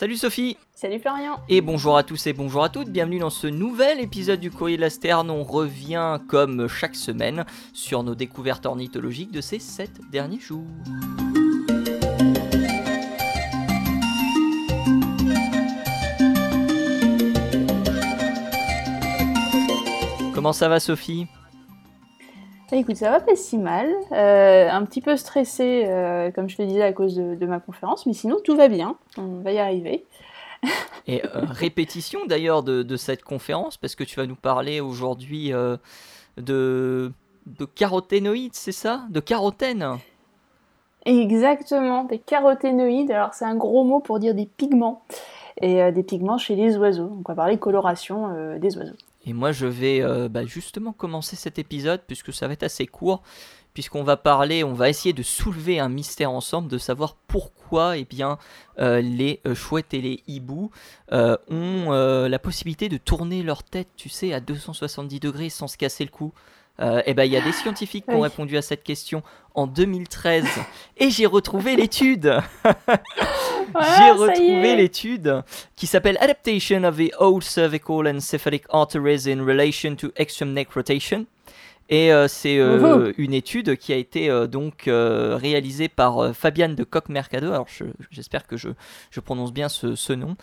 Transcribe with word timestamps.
Salut 0.00 0.16
Sophie 0.16 0.56
Salut 0.72 0.98
Florian 0.98 1.40
Et 1.50 1.60
bonjour 1.60 1.94
à 1.94 2.02
tous 2.02 2.26
et 2.26 2.32
bonjour 2.32 2.64
à 2.64 2.70
toutes, 2.70 2.88
bienvenue 2.88 3.18
dans 3.18 3.28
ce 3.28 3.46
nouvel 3.46 4.00
épisode 4.00 4.40
du 4.40 4.50
Courrier 4.50 4.78
de 4.78 4.80
la 4.80 4.88
Sterne. 4.88 5.30
On 5.30 5.44
revient 5.44 6.18
comme 6.26 6.68
chaque 6.68 6.96
semaine 6.96 7.44
sur 7.74 8.02
nos 8.02 8.14
découvertes 8.14 8.64
ornithologiques 8.64 9.30
de 9.30 9.42
ces 9.42 9.58
7 9.58 9.90
derniers 10.10 10.40
jours. 10.40 10.64
Comment 20.32 20.54
ça 20.54 20.70
va 20.70 20.80
Sophie? 20.80 21.26
Écoute, 22.76 22.96
ça 22.96 23.10
va 23.10 23.20
pas 23.20 23.36
si 23.36 23.58
mal. 23.58 23.88
Euh, 24.12 24.70
un 24.70 24.84
petit 24.84 25.00
peu 25.00 25.16
stressé, 25.16 25.84
euh, 25.86 26.30
comme 26.30 26.48
je 26.48 26.56
te 26.56 26.62
disais, 26.62 26.82
à 26.82 26.92
cause 26.92 27.16
de, 27.16 27.46
ma 27.46 27.60
conférence, 27.60 28.06
mais 28.06 28.12
sinon 28.12 28.36
tout 28.42 28.56
va 28.56 28.68
bien. 28.68 28.96
On 29.18 29.40
va 29.40 29.52
y 29.52 29.58
arriver. 29.58 30.04
Et 31.06 31.24
euh, 31.24 31.28
répétition 31.50 32.20
d'ailleurs 32.26 32.62
de, 32.62 32.96
cette 32.96 33.22
conférence, 33.22 33.76
parce 33.76 33.94
que 33.94 34.04
tu 34.04 34.16
vas 34.16 34.26
nous 34.26 34.36
parler 34.36 34.80
aujourd'hui 34.80 35.52
de, 36.36 37.12
de 37.46 37.64
caroténoïdes, 37.64 38.54
c'est 38.54 38.72
ça? 38.72 39.02
De 39.10 39.20
carotènes 39.20 39.98
Exactement, 41.06 42.04
des 42.04 42.18
caroténoïdes. 42.18 43.10
Alors 43.10 43.32
c'est 43.32 43.46
un 43.46 43.56
gros 43.56 43.84
mot 43.84 44.00
pour 44.00 44.18
dire 44.18 44.34
des 44.34 44.46
pigments. 44.46 45.02
Et 45.62 45.92
des 45.92 46.02
pigments 46.02 46.38
chez 46.38 46.56
les 46.56 46.76
oiseaux. 46.78 47.08
Donc 47.08 47.28
on 47.28 47.32
va 47.32 47.36
parler 47.36 47.58
coloration 47.58 48.58
des 48.58 48.78
oiseaux. 48.78 48.96
Et 49.26 49.32
moi, 49.32 49.52
je 49.52 49.66
vais 49.66 50.02
euh, 50.02 50.28
bah, 50.28 50.46
justement 50.46 50.92
commencer 50.92 51.36
cet 51.36 51.58
épisode, 51.58 52.00
puisque 52.06 52.32
ça 52.32 52.46
va 52.46 52.54
être 52.54 52.62
assez 52.62 52.86
court, 52.86 53.22
puisqu'on 53.74 54.02
va 54.02 54.16
parler, 54.16 54.64
on 54.64 54.72
va 54.72 54.88
essayer 54.88 55.12
de 55.12 55.22
soulever 55.22 55.78
un 55.78 55.88
mystère 55.88 56.30
ensemble, 56.30 56.68
de 56.68 56.78
savoir 56.78 57.16
pourquoi 57.26 57.96
eh 57.98 58.04
bien, 58.04 58.38
euh, 58.78 59.00
les 59.00 59.40
euh, 59.46 59.54
chouettes 59.54 59.94
et 59.94 60.00
les 60.00 60.22
hiboux 60.26 60.70
ont 61.12 61.90
la 61.90 62.38
possibilité 62.38 62.88
de 62.88 62.96
tourner 62.96 63.42
leur 63.42 63.62
tête, 63.62 63.88
tu 63.96 64.08
sais, 64.08 64.32
à 64.32 64.40
270 64.40 65.20
degrés 65.20 65.50
sans 65.50 65.68
se 65.68 65.76
casser 65.76 66.04
le 66.04 66.10
cou. 66.10 66.32
Eh 66.80 67.14
ben, 67.14 67.24
il 67.24 67.32
y 67.32 67.36
a 67.36 67.40
des 67.40 67.52
scientifiques 67.52 68.06
qui 68.06 68.14
ont 68.14 68.20
répondu 68.20 68.56
à 68.56 68.62
cette 68.62 68.82
question 68.82 69.22
en 69.54 69.66
2013 69.66 70.44
et 70.96 71.10
j'ai 71.10 71.26
retrouvé 71.26 71.76
l'étude. 71.76 72.40
J'ai 73.96 74.10
retrouvé 74.10 74.74
l'étude 74.74 75.42
qui 75.76 75.86
s'appelle 75.86 76.18
Adaptation 76.20 76.82
of 76.82 76.96
the 76.96 77.12
Old 77.18 77.44
Cervical 77.44 78.08
and 78.08 78.20
Cephalic 78.20 78.64
Arteries 78.70 79.28
in 79.28 79.44
Relation 79.44 79.94
to 79.94 80.08
Extreme 80.16 80.52
Neck 80.54 80.72
Rotation. 80.72 81.26
Et 81.90 82.12
euh, 82.12 82.28
c'est 82.28 82.58
euh, 82.58 83.12
une 83.18 83.34
étude 83.34 83.76
qui 83.76 83.92
a 83.92 83.96
été 83.96 84.30
euh, 84.30 84.46
donc 84.46 84.84
réalisée 84.86 85.88
par 85.88 86.34
Fabienne 86.34 86.76
de 86.76 86.84
Coq-Mercado. 86.84 87.48
Alors 87.48 87.66
j'espère 88.10 88.46
que 88.46 88.56
je, 88.56 88.68
je, 89.10 89.20
prononce 89.20 89.52
bien 89.52 89.68
ce, 89.68 89.96
ce 89.96 90.12
nom. 90.12 90.36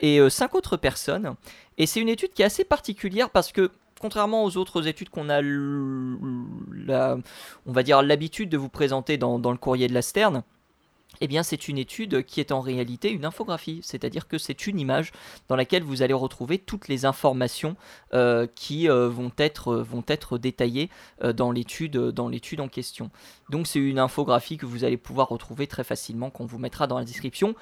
et 0.00 0.20
cinq 0.28 0.54
autres 0.54 0.76
personnes. 0.76 1.34
Et 1.78 1.86
c'est 1.86 2.00
une 2.00 2.08
étude 2.08 2.32
qui 2.32 2.42
est 2.42 2.46
assez 2.46 2.64
particulière 2.64 3.30
parce 3.30 3.52
que 3.52 3.70
contrairement 4.02 4.44
aux 4.44 4.56
autres 4.56 4.88
études 4.88 5.10
qu'on 5.10 5.30
a, 5.30 5.40
on 5.40 7.22
va 7.72 7.82
dire 7.84 8.02
l'habitude 8.02 8.48
de 8.48 8.58
vous 8.58 8.68
présenter 8.68 9.16
dans, 9.16 9.38
le 9.38 9.56
courrier 9.56 9.86
de 9.86 9.94
la 9.94 10.02
Sterne, 10.02 10.42
eh 11.20 11.28
bien 11.28 11.44
c'est 11.44 11.68
une 11.68 11.78
étude 11.78 12.24
qui 12.24 12.40
est 12.40 12.50
en 12.50 12.60
réalité 12.60 13.12
une 13.12 13.24
infographie, 13.24 13.78
c'est-à-dire 13.84 14.26
que 14.26 14.38
c'est 14.38 14.66
une 14.66 14.80
image 14.80 15.12
dans 15.48 15.54
laquelle 15.54 15.84
vous 15.84 16.02
allez 16.02 16.14
retrouver 16.14 16.58
toutes 16.58 16.88
les 16.88 17.04
informations 17.04 17.76
euh, 18.12 18.48
qui 18.56 18.90
euh, 18.90 19.08
vont, 19.08 19.30
être, 19.38 19.76
vont 19.76 20.02
être 20.08 20.36
détaillées 20.36 20.90
euh, 21.22 21.32
dans 21.32 21.52
l'étude 21.52 21.96
en 21.96 22.68
question. 22.68 23.10
Donc 23.50 23.68
c'est 23.68 23.78
une 23.78 24.00
infographie 24.00 24.56
que 24.56 24.66
vous 24.66 24.82
allez 24.82 24.96
pouvoir 24.96 25.28
retrouver 25.28 25.68
très 25.68 25.84
facilement 25.84 26.30
qu'on 26.30 26.46
vous 26.46 26.58
mettra 26.58 26.88
dans 26.88 26.98
la 26.98 27.04
description. 27.04 27.54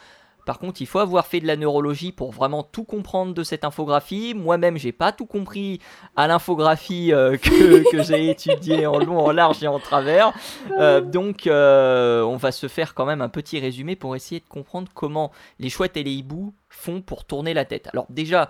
Par 0.50 0.58
contre, 0.58 0.82
il 0.82 0.86
faut 0.88 0.98
avoir 0.98 1.28
fait 1.28 1.38
de 1.38 1.46
la 1.46 1.54
neurologie 1.54 2.10
pour 2.10 2.32
vraiment 2.32 2.64
tout 2.64 2.82
comprendre 2.82 3.34
de 3.34 3.44
cette 3.44 3.64
infographie. 3.64 4.34
Moi-même, 4.34 4.78
j'ai 4.78 4.90
pas 4.90 5.12
tout 5.12 5.24
compris 5.24 5.78
à 6.16 6.26
l'infographie 6.26 7.12
euh, 7.12 7.36
que, 7.92 8.02
j'ai 8.02 8.30
étudiée 8.30 8.84
en 8.84 8.98
long, 8.98 9.20
en 9.20 9.30
large 9.30 9.62
et 9.62 9.68
en 9.68 9.78
travers. 9.78 10.32
Euh, 10.80 11.02
donc, 11.02 11.46
euh, 11.46 12.22
on 12.22 12.34
va 12.34 12.50
se 12.50 12.66
faire 12.66 12.94
quand 12.94 13.06
même 13.06 13.20
un 13.20 13.28
petit 13.28 13.60
résumé 13.60 13.94
pour 13.94 14.16
essayer 14.16 14.40
de 14.40 14.48
comprendre 14.48 14.90
comment 14.92 15.30
les 15.60 15.70
chouettes 15.70 15.96
et 15.96 16.02
les 16.02 16.14
hiboux 16.14 16.52
font 16.68 17.00
pour 17.00 17.24
tourner 17.24 17.54
la 17.54 17.64
tête. 17.64 17.88
Alors 17.92 18.06
déjà, 18.10 18.48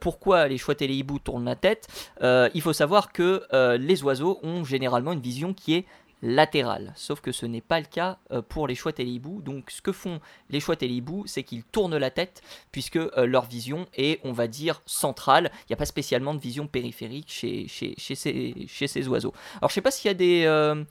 pourquoi 0.00 0.48
les 0.48 0.58
chouettes 0.58 0.82
et 0.82 0.86
les 0.86 0.96
hiboux 0.96 1.18
tournent 1.18 1.46
la 1.46 1.56
tête? 1.56 1.86
Il 2.22 2.60
faut 2.60 2.72
savoir 2.74 3.12
que 3.12 3.42
les 3.76 4.02
oiseaux 4.02 4.38
ont 4.42 4.64
généralement 4.64 5.12
une 5.12 5.20
vision 5.20 5.52
qui 5.54 5.74
est 5.76 5.86
latérale. 6.22 6.92
Sauf 6.96 7.20
que 7.20 7.32
ce 7.32 7.46
n'est 7.46 7.60
pas 7.60 7.80
le 7.80 7.86
cas 7.86 8.18
euh, 8.32 8.42
pour 8.42 8.66
les 8.66 8.74
chouettes 8.74 9.00
et 9.00 9.04
les 9.04 9.12
hiboux. 9.12 9.40
Donc 9.42 9.70
ce 9.70 9.80
que 9.80 9.92
font 9.92 10.20
les 10.50 10.60
chouettes 10.60 10.82
et 10.82 10.88
les 10.88 10.94
hiboux, 10.94 11.24
c'est 11.26 11.42
qu'ils 11.42 11.64
tournent 11.64 11.96
la 11.96 12.10
tête 12.10 12.42
puisque 12.72 12.96
euh, 12.96 13.26
leur 13.26 13.44
vision 13.44 13.86
est, 13.94 14.20
on 14.24 14.32
va 14.32 14.48
dire, 14.48 14.82
centrale. 14.86 15.50
Il 15.62 15.70
n'y 15.70 15.74
a 15.74 15.76
pas 15.76 15.86
spécialement 15.86 16.34
de 16.34 16.40
vision 16.40 16.66
périphérique 16.66 17.30
chez, 17.30 17.66
ces, 17.68 19.08
oiseaux. 19.08 19.32
Alors 19.58 19.70
je 19.70 19.74
sais 19.74 19.82
pas 19.82 19.90
s'il 19.90 20.08
y 20.08 20.10
a 20.10 20.14
des... 20.14 20.44
Euh, 20.44 20.84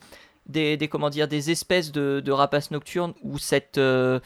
des, 0.48 0.88
comment 0.90 1.10
dire, 1.10 1.28
des 1.28 1.50
espèces 1.50 1.92
de, 1.92 2.30
rapaces 2.30 2.70
nocturnes 2.70 3.12
où 3.22 3.38
cette 3.38 3.78
euh, 3.78 4.20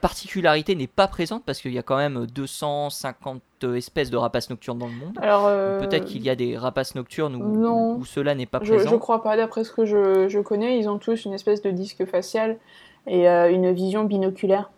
particularité 0.00 0.74
n'est 0.74 0.86
pas 0.86 1.06
présente 1.06 1.44
parce 1.44 1.60
qu'il 1.60 1.72
y 1.72 1.78
a 1.78 1.82
quand 1.82 1.96
même 1.96 2.26
250 2.26 3.42
espèces 3.74 4.10
de 4.10 4.16
rapaces 4.16 4.50
nocturnes 4.50 4.78
dans 4.78 4.86
le 4.86 4.94
monde. 4.94 5.18
Alors 5.20 5.46
euh, 5.46 5.80
peut-être 5.80 6.04
qu'il 6.04 6.22
y 6.22 6.30
a 6.30 6.36
des 6.36 6.56
rapaces 6.56 6.94
nocturnes 6.94 7.36
où, 7.36 7.98
où, 7.98 8.04
cela 8.04 8.34
n'est 8.34 8.46
pas 8.46 8.60
présent. 8.60 8.88
Je, 8.88 8.94
ne 8.94 8.98
crois 8.98 9.22
pas. 9.22 9.36
D'après 9.36 9.64
ce 9.64 9.72
que 9.72 9.84
je, 9.84 10.40
connais, 10.40 10.78
ils 10.78 10.88
ont 10.88 10.98
tous 10.98 11.24
une 11.24 11.34
espèce 11.34 11.62
de 11.62 11.70
disque 11.70 12.04
facial 12.06 12.58
et 13.06 13.28
euh, 13.28 13.50
une 13.50 13.72
vision 13.72 14.04
binoculaire. 14.04 14.70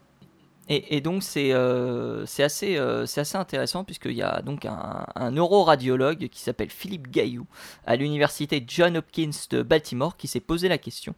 Et, 0.72 1.00
donc 1.00 1.25
c'est 1.25 1.53
euh, 1.53 2.25
assez, 2.38 2.76
euh, 2.76 3.03
assez 3.03 3.36
intéressant 3.36 3.82
puisqu'il 3.82 4.12
y 4.12 4.22
a 4.22 4.41
donc 4.41 4.66
un, 4.66 5.31
neuroradiologue 5.32 6.28
qui 6.28 6.41
s'appelle 6.41 6.70
Philippe 6.70 7.10
Gaillou 7.10 7.44
à 7.86 7.97
l'université 7.97 8.64
John 8.64 8.97
Hopkins 8.97 9.32
de 9.50 9.62
Baltimore 9.62 10.16
qui 10.16 10.28
s'est 10.28 10.38
posé 10.38 10.69
la 10.69 10.78
question 10.78 11.16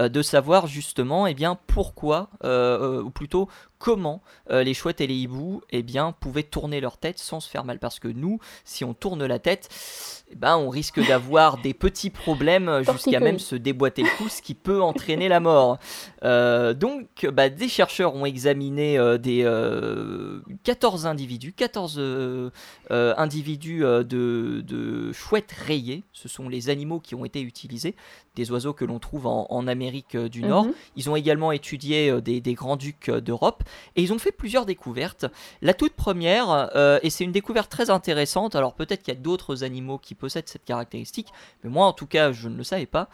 euh, 0.00 0.08
de 0.08 0.22
savoir 0.22 0.68
justement 0.68 1.26
eh 1.26 1.34
bien, 1.34 1.58
pourquoi, 1.66 2.30
ou 2.42 3.10
plutôt 3.10 3.50
comment 3.84 4.22
les 4.48 4.74
chouettes 4.74 5.00
et 5.00 5.06
les 5.06 5.14
hiboux 5.14 5.60
eh 5.70 5.82
bien, 5.82 6.12
pouvaient 6.12 6.42
tourner 6.42 6.80
leur 6.80 6.96
tête 6.96 7.18
sans 7.18 7.40
se 7.40 7.50
faire 7.50 7.64
mal. 7.64 7.78
Parce 7.78 7.98
que 7.98 8.08
nous, 8.08 8.38
si 8.64 8.84
on 8.84 8.94
tourne 8.94 9.24
la 9.26 9.38
tête, 9.38 9.68
eh 10.30 10.36
ben, 10.36 10.56
on 10.56 10.70
risque 10.70 11.06
d'avoir 11.06 11.58
des 11.62 11.74
petits 11.74 12.10
problèmes 12.10 12.82
jusqu'à 12.90 13.20
même 13.20 13.38
se 13.38 13.56
déboîter 13.56 14.02
le 14.02 14.16
cou, 14.16 14.28
ce 14.28 14.40
qui 14.42 14.54
peut 14.54 14.80
entraîner 14.82 15.28
la 15.28 15.40
mort. 15.40 15.78
donc 16.22 17.26
bah, 17.32 17.48
des 17.48 17.68
chercheurs 17.68 18.14
ont 18.14 18.24
examiné 18.24 18.98
euh, 18.98 19.18
des 19.18 19.42
14 20.64 21.06
euh, 21.06 21.08
individus, 21.08 21.52
14 21.52 21.96
euh, 21.98 22.50
individus 22.90 23.80
de, 23.80 24.62
de, 24.66 25.12
chouettes 25.12 25.52
rayées. 25.52 26.04
Ce 26.12 26.28
sont 26.28 26.48
les 26.48 26.68
animaux 26.70 27.00
qui 27.00 27.14
ont 27.14 27.24
été 27.24 27.40
utilisés, 27.40 27.94
des 28.36 28.50
oiseaux 28.50 28.72
que 28.72 28.84
l'on 28.84 28.98
trouve 28.98 29.26
en, 29.26 29.64
Amérique 29.66 30.16
du 30.16 30.42
Nord. 30.42 30.66
Mhm. 30.66 30.72
Ils 30.96 31.10
ont 31.10 31.16
également 31.16 31.50
étudié 31.50 32.20
des, 32.20 32.40
des 32.42 32.54
grands-ducs 32.54 33.10
d'Europe 33.10 33.62
et 33.96 34.02
ils 34.02 34.12
ont 34.12 34.18
fait 34.18 34.32
plusieurs 34.32 34.66
découvertes. 34.66 35.26
La 35.62 35.74
toute 35.74 35.94
première, 35.94 36.70
et 37.02 37.10
c'est 37.10 37.24
une 37.24 37.32
découverte 37.32 37.70
très 37.70 37.90
intéressante, 37.90 38.54
alors 38.54 38.74
peut-être 38.74 39.02
qu'il 39.02 39.14
y 39.14 39.16
a 39.16 39.20
d'autres 39.20 39.64
animaux 39.64 39.98
qui 39.98 40.14
possèdent 40.14 40.48
cette 40.48 40.64
caractéristique, 40.64 41.28
mais 41.62 41.70
moi 41.70 41.86
en 41.86 41.92
tout 41.92 42.06
cas 42.06 42.32
je 42.32 42.48
ne 42.48 42.56
le 42.56 42.64
savais 42.64 42.86
pas, 42.86 43.08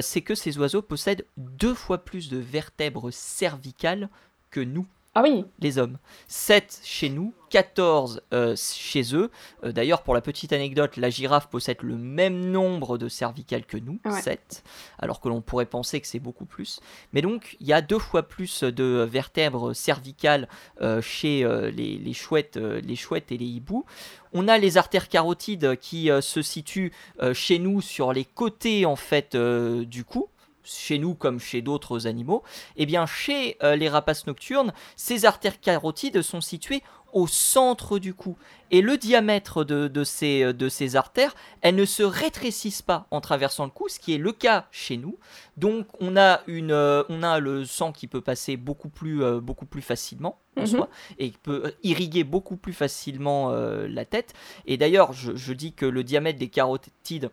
c'est 0.00 0.22
que 0.22 0.34
ces 0.34 0.58
oiseaux 0.58 0.82
possèdent 0.82 1.24
deux 1.36 1.74
fois 1.74 1.98
plus 1.98 2.28
de 2.28 2.38
vertèbres 2.38 3.10
cervicales 3.10 4.08
que 4.50 4.60
nous. 4.60 4.86
Ah 5.14 5.22
oui. 5.22 5.44
Les 5.58 5.78
hommes. 5.78 5.98
7 6.28 6.80
chez 6.84 7.08
nous, 7.08 7.32
14 7.50 8.22
euh, 8.32 8.54
chez 8.56 9.14
eux. 9.14 9.30
Euh, 9.64 9.72
d'ailleurs, 9.72 10.02
pour 10.02 10.14
la 10.14 10.20
petite 10.20 10.52
anecdote, 10.52 10.96
la 10.96 11.10
girafe 11.10 11.48
possède 11.48 11.82
le 11.82 11.96
même 11.96 12.50
nombre 12.50 12.98
de 12.98 13.08
cervicales 13.08 13.64
que 13.64 13.78
nous, 13.78 13.98
7, 14.08 14.62
alors 14.98 15.20
que 15.20 15.28
l'on 15.28 15.40
pourrait 15.40 15.66
penser 15.66 16.00
que 16.00 16.06
c'est 16.06 16.18
beaucoup 16.18 16.44
plus. 16.44 16.80
Mais 17.12 17.22
donc, 17.22 17.56
il 17.58 17.66
y 17.66 17.72
a 17.72 17.80
deux 17.80 17.98
fois 17.98 18.22
plus 18.22 18.62
de 18.62 19.06
vertèbres 19.10 19.72
cervicales 19.72 20.48
euh, 20.82 21.00
chez 21.00 21.44
les, 21.72 22.12
chouettes, 22.12 22.56
les 22.56 22.96
chouettes 22.96 23.32
et 23.32 23.38
les 23.38 23.46
hiboux. 23.46 23.84
On 24.32 24.46
a 24.46 24.58
les 24.58 24.76
artères 24.76 25.08
carotides 25.08 25.76
qui 25.76 26.10
se 26.20 26.42
situent 26.42 26.92
chez 27.32 27.58
nous 27.58 27.80
sur 27.80 28.12
les 28.12 28.24
côtés 28.24 28.84
en 28.84 28.96
fait 28.96 29.36
du 29.36 30.04
cou 30.04 30.28
chez 30.68 30.98
nous 30.98 31.14
comme 31.14 31.40
chez 31.40 31.62
d'autres 31.62 32.06
animaux, 32.06 32.42
eh 32.76 32.86
bien 32.86 33.06
chez 33.06 33.56
euh, 33.62 33.76
les 33.76 33.88
rapaces 33.88 34.26
nocturnes, 34.26 34.72
ces 34.96 35.24
artères 35.24 35.60
carotides 35.60 36.22
sont 36.22 36.40
situées 36.40 36.82
au 37.14 37.26
centre 37.26 37.98
du 37.98 38.12
cou. 38.12 38.36
Et 38.70 38.82
le 38.82 38.98
diamètre 38.98 39.64
de, 39.64 40.04
ces, 40.04 40.42
euh, 40.42 40.52
de, 40.52 40.68
ces, 40.68 40.94
artères, 40.94 41.34
elles 41.62 41.74
ne 41.74 41.86
se 41.86 42.02
rétrécissent 42.02 42.82
pas 42.82 43.06
en 43.10 43.22
traversant 43.22 43.64
le 43.64 43.70
cou, 43.70 43.88
ce 43.88 43.98
qui 43.98 44.14
est 44.14 44.18
le 44.18 44.32
cas 44.32 44.66
chez 44.70 44.98
nous. 44.98 45.18
Donc 45.56 45.86
on 46.00 46.18
a, 46.18 46.42
une, 46.46 46.72
euh, 46.72 47.02
on 47.08 47.22
a 47.22 47.40
le 47.40 47.64
sang 47.64 47.92
qui 47.92 48.08
peut 48.08 48.20
passer 48.20 48.58
beaucoup 48.58 48.90
plus, 48.90 49.22
beaucoup 49.40 49.64
plus 49.64 49.80
facilement 49.80 50.38
en 50.56 50.62
mhm. 50.62 50.66
soi, 50.66 50.88
et 51.18 51.30
qui 51.30 51.38
peut 51.38 51.72
irriguer 51.82 52.24
beaucoup 52.24 52.56
plus 52.56 52.74
facilement 52.74 53.52
la 53.52 54.04
tête. 54.04 54.34
Et 54.66 54.76
d'ailleurs, 54.76 55.12
je, 55.14 55.34
je 55.34 55.52
dis 55.54 55.72
que 55.72 55.86
le 55.86 56.04
diamètre 56.04 56.38
des 56.38 56.48
carotides 56.48 57.30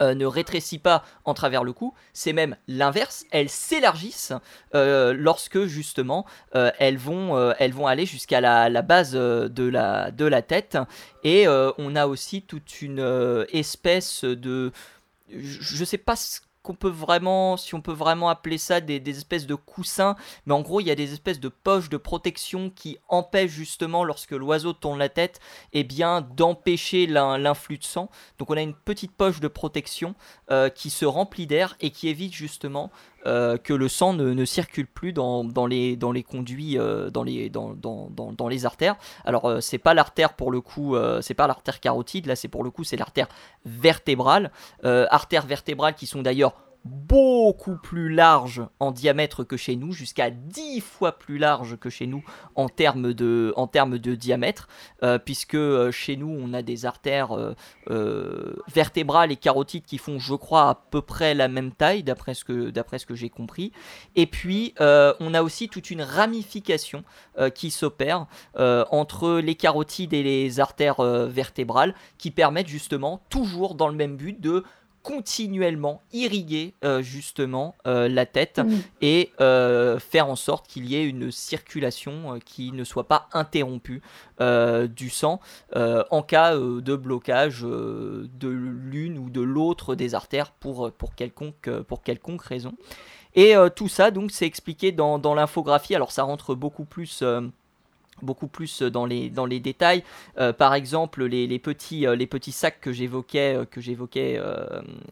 euh, 0.00 0.14
ne 0.14 0.26
rétrécit 0.26 0.78
pas 0.78 1.04
en 1.24 1.34
travers 1.34 1.64
le 1.64 1.72
cou, 1.72 1.94
c'est 2.12 2.32
même 2.32 2.56
l'inverse, 2.68 3.24
elles 3.30 3.48
s'élargissent 3.48 4.32
euh, 4.74 5.12
lorsque 5.12 5.64
justement 5.64 6.26
euh, 6.54 6.70
elles, 6.78 6.98
vont, 6.98 7.52
elles 7.58 7.72
vont 7.72 7.86
aller 7.86 8.06
jusqu'à 8.06 8.40
la, 8.40 8.82
base 8.82 9.12
de 9.12 9.68
la, 9.68 10.42
tête. 10.42 10.78
Et 11.24 11.46
on 11.48 11.96
a 11.96 12.06
aussi 12.06 12.42
toute 12.42 12.82
une 12.82 13.46
espèce 13.52 14.24
de... 14.24 14.72
Je 15.28 15.80
ne 15.80 15.84
sais 15.84 15.98
pas 15.98 16.16
ce 16.16 16.40
qu'on 16.62 16.74
peut 16.74 16.90
vraiment, 16.90 17.56
si 17.56 17.74
on 17.74 17.80
peut 17.80 17.92
vraiment 17.92 18.28
appeler 18.28 18.58
ça 18.58 18.80
des, 18.80 19.00
espèces 19.08 19.46
de 19.46 19.54
coussins, 19.54 20.14
mais 20.46 20.54
en 20.54 20.60
gros 20.60 20.80
il 20.80 20.86
y 20.86 20.90
a 20.90 20.94
des 20.94 21.12
espèces 21.12 21.40
de 21.40 21.48
poches 21.48 21.88
de 21.88 21.96
protection 21.96 22.70
qui 22.70 22.98
empêchent 23.08 23.50
justement 23.50 24.04
lorsque 24.04 24.32
l'oiseau 24.32 24.72
tourne 24.72 24.98
la 24.98 25.08
tête, 25.08 25.40
eh 25.72 25.84
bien 25.84 26.20
d'empêcher 26.20 27.06
l'influx 27.06 27.78
de 27.78 27.84
sang. 27.84 28.10
Donc 28.38 28.50
on 28.50 28.56
a 28.56 28.62
une 28.62 28.74
petite 28.74 29.12
poche 29.12 29.40
de 29.40 29.48
protection 29.48 30.14
euh, 30.50 30.68
qui 30.68 30.90
se 30.90 31.04
remplit 31.04 31.46
d'air 31.46 31.76
et 31.80 31.90
qui 31.90 32.08
évite 32.08 32.34
justement 32.34 32.90
euh, 33.26 33.56
que 33.56 33.72
le 33.72 33.88
sang 33.88 34.14
ne, 34.14 34.44
circule 34.44 34.86
plus 34.86 35.12
dans, 35.12 35.44
les, 35.68 35.96
dans 35.96 36.12
les 36.12 36.22
conduits, 36.22 36.78
euh, 36.78 37.10
dans, 37.10 37.22
les, 37.22 37.50
dans, 37.50 37.74
dans, 37.74 38.48
les 38.48 38.66
artères. 38.66 38.96
Alors 39.24 39.58
c'est 39.60 39.78
pas 39.78 39.94
l'artère 39.94 40.34
pour 40.34 40.50
le 40.50 40.60
coup, 40.60 40.96
c'est 41.20 41.34
pas 41.34 41.46
l'artère 41.46 41.80
carotide, 41.80 42.26
là 42.26 42.36
c'est 42.36 42.48
pour 42.48 42.64
le 42.64 42.70
coup 42.70 42.84
c'est 42.84 42.96
l'artère 42.96 43.28
vertébrale, 43.64 44.50
artères 44.82 45.46
vertébrales 45.46 45.94
qui 45.94 46.06
sont 46.06 46.22
d'ailleurs 46.22 46.54
beaucoup 46.84 47.76
plus 47.76 48.08
large 48.08 48.62
en 48.78 48.90
diamètre 48.90 49.44
que 49.44 49.56
chez 49.56 49.76
nous, 49.76 49.92
jusqu'à 49.92 50.30
10 50.30 50.80
fois 50.80 51.18
plus 51.18 51.36
large 51.36 51.76
que 51.76 51.90
chez 51.90 52.06
nous 52.06 52.24
en 52.54 52.68
termes 52.68 53.12
de, 53.12 54.14
diamètre, 54.14 54.68
euh, 55.02 55.18
puisque 55.18 55.54
euh, 55.54 55.90
chez 55.90 56.16
nous 56.16 56.28
on 56.28 56.54
a 56.54 56.62
des 56.62 56.86
artères 56.86 57.36
euh, 57.90 58.56
vertébrales 58.72 59.30
et 59.30 59.36
carotides 59.36 59.84
qui 59.84 59.98
font, 59.98 60.18
je 60.18 60.34
crois, 60.34 60.70
à 60.70 60.74
peu 60.74 61.02
près 61.02 61.34
la 61.34 61.48
même 61.48 61.72
taille, 61.72 62.02
d'après 62.02 62.34
ce 62.34 62.44
que 62.44 63.14
j'ai 63.14 63.30
compris. 63.30 63.72
Et 64.16 64.26
puis 64.26 64.74
on 64.78 65.34
a 65.34 65.42
aussi 65.42 65.68
toute 65.68 65.90
une 65.90 66.02
ramification 66.02 67.04
qui 67.54 67.70
s'opère 67.70 68.26
entre 68.56 69.38
les 69.38 69.54
carotides 69.54 70.14
et 70.14 70.22
les 70.22 70.60
artères 70.60 71.02
vertébrales, 71.02 71.94
qui 72.18 72.30
permettent 72.30 72.68
justement, 72.68 73.22
toujours 73.28 73.74
dans 73.74 73.88
le 73.88 73.94
même 73.94 74.16
but, 74.16 74.40
de 74.40 74.64
continuellement 75.02 76.02
irriguer 76.12 76.74
euh, 76.84 77.02
justement 77.02 77.74
euh, 77.86 78.08
la 78.08 78.26
tête 78.26 78.58
mm. 78.58 78.78
et 79.00 79.30
euh, 79.40 79.98
faire 79.98 80.28
en 80.28 80.36
sorte 80.36 80.66
qu'il 80.66 80.86
y 80.86 80.96
ait 80.96 81.04
une 81.04 81.30
circulation 81.30 82.38
qui 82.44 82.72
ne 82.72 82.84
soit 82.84 83.08
pas 83.08 83.28
interrompue 83.32 84.02
du 84.40 85.10
sang 85.10 85.38
en 85.74 86.22
cas 86.22 86.56
de 86.56 86.96
blocage 86.96 87.60
de 87.60 88.48
l'une 88.48 89.18
ou 89.18 89.28
de 89.28 89.42
l'autre 89.42 89.94
des 89.94 90.14
artères 90.14 90.50
pour, 90.50 90.90
pour, 90.92 91.14
quelconque, 91.14 91.68
pour 91.86 92.02
quelconque 92.02 92.42
raison. 92.42 92.72
Et 93.34 93.54
tout 93.76 93.88
ça 93.88 94.10
donc 94.10 94.30
c'est 94.30 94.46
expliqué 94.46 94.92
dans, 94.92 95.18
dans 95.18 95.34
l'infographie, 95.34 95.94
alors 95.94 96.10
ça 96.10 96.22
rentre 96.22 96.54
beaucoup 96.54 96.86
plus 96.86 97.22
beaucoup 98.22 98.48
plus 98.48 98.82
dans 98.82 99.06
les, 99.06 99.30
dans 99.30 99.46
les 99.46 99.60
détails. 99.60 100.02
Euh, 100.38 100.52
par 100.52 100.74
exemple, 100.74 101.24
les, 101.24 101.46
les, 101.46 101.58
petits, 101.58 102.06
euh, 102.06 102.16
les 102.16 102.26
petits 102.26 102.52
sacs 102.52 102.80
que 102.80 102.92
j'évoquais, 102.92 103.56
euh, 103.56 103.64
que 103.64 103.80
j'évoquais, 103.80 104.40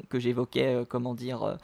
que 0.09 0.19
j'évoquais, 0.19 0.85
comment 0.89 1.15
dire, 1.15 1.57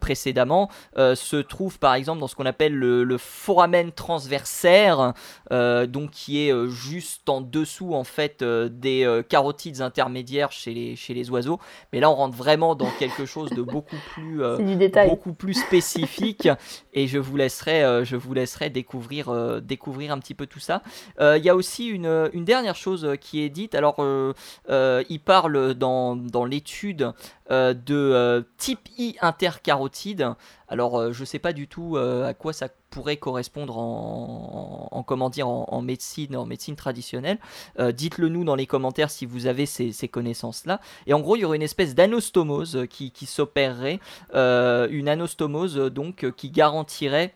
précédemment, 0.00 0.70
se 0.96 1.36
trouvent 1.36 1.78
par 1.78 1.94
exemple 1.94 2.20
dans 2.20 2.28
ce 2.28 2.34
qu'on 2.34 2.46
appelle 2.46 2.74
le, 2.74 3.04
le, 3.04 3.18
foramen 3.18 3.92
transversaire, 3.92 5.14
donc 5.50 6.10
qui 6.10 6.40
est 6.40 6.68
juste 6.68 7.28
en 7.28 7.40
dessous 7.40 7.94
en 7.94 8.04
fait 8.04 8.42
des 8.44 9.22
carotides 9.28 9.80
intermédiaires 9.80 10.52
chez 10.52 10.74
les, 10.74 10.96
chez 10.96 11.14
les 11.14 11.30
oiseaux. 11.30 11.58
Mais 11.92 12.00
là, 12.00 12.10
on 12.10 12.14
rentre 12.14 12.36
vraiment 12.36 12.74
dans 12.74 12.90
quelque 12.98 13.24
chose 13.24 13.50
de 13.50 13.62
beaucoup 13.62 13.96
plus, 14.14 14.42
beaucoup 15.08 15.32
plus 15.32 15.54
spécifique, 15.54 16.48
et 16.92 17.06
je 17.06 17.18
vous 17.18 17.36
laisserai, 17.36 18.04
je 18.04 18.16
vous 18.16 18.34
laisserai 18.34 18.70
découvrir, 18.70 19.60
découvrir 19.62 20.12
un 20.14 20.18
petit 20.18 20.34
peu 20.34 20.46
tout 20.46 20.60
ça. 20.60 20.82
Euh, 21.20 21.36
il 21.36 21.44
y 21.44 21.50
a 21.50 21.54
aussi 21.54 21.86
une, 21.86 22.30
dernière 22.34 22.76
chose 22.76 23.08
qui 23.20 23.42
est 23.42 23.50
dite. 23.50 23.74
Alors, 23.74 23.96
euh, 23.98 24.32
euh, 24.70 25.02
il 25.08 25.20
parle 25.20 25.74
dans, 25.74 26.16
dans 26.16 26.44
l'étude 26.44 27.12
de 27.50 28.46
type 28.56 28.88
I 28.96 29.16
intercarotide. 29.20 30.30
Alors, 30.68 31.12
je 31.12 31.20
ne 31.20 31.26
sais 31.26 31.38
pas 31.38 31.52
du 31.52 31.68
tout 31.68 31.98
à 31.98 32.32
quoi 32.32 32.54
ça 32.54 32.68
pourrait 32.88 33.18
correspondre 33.18 33.76
en, 33.76 35.04
comment 35.06 35.28
dire 35.28 35.46
en, 35.48 35.82
médecine 35.82 36.36
en 36.36 36.46
médecine 36.46 36.74
traditionnelle 36.74 37.38
dites-le 37.78 38.28
nous 38.28 38.44
dans 38.44 38.54
les 38.54 38.66
commentaires 38.66 39.10
si 39.10 39.26
vous 39.26 39.46
avez 39.46 39.66
ces, 39.66 40.08
connaissances 40.08 40.64
là 40.64 40.80
et 41.06 41.12
en 41.12 41.20
gros 41.20 41.36
il 41.36 41.40
y 41.40 41.44
aurait 41.44 41.56
une 41.56 41.62
espèce 41.62 41.94
d'anostomose 41.94 42.86
qui, 42.88 43.10
qui 43.10 43.26
s'opérerait 43.26 44.00
une 44.32 45.08
anostomose 45.08 45.76
donc 45.76 46.30
qui 46.36 46.50
garantirait 46.50 47.34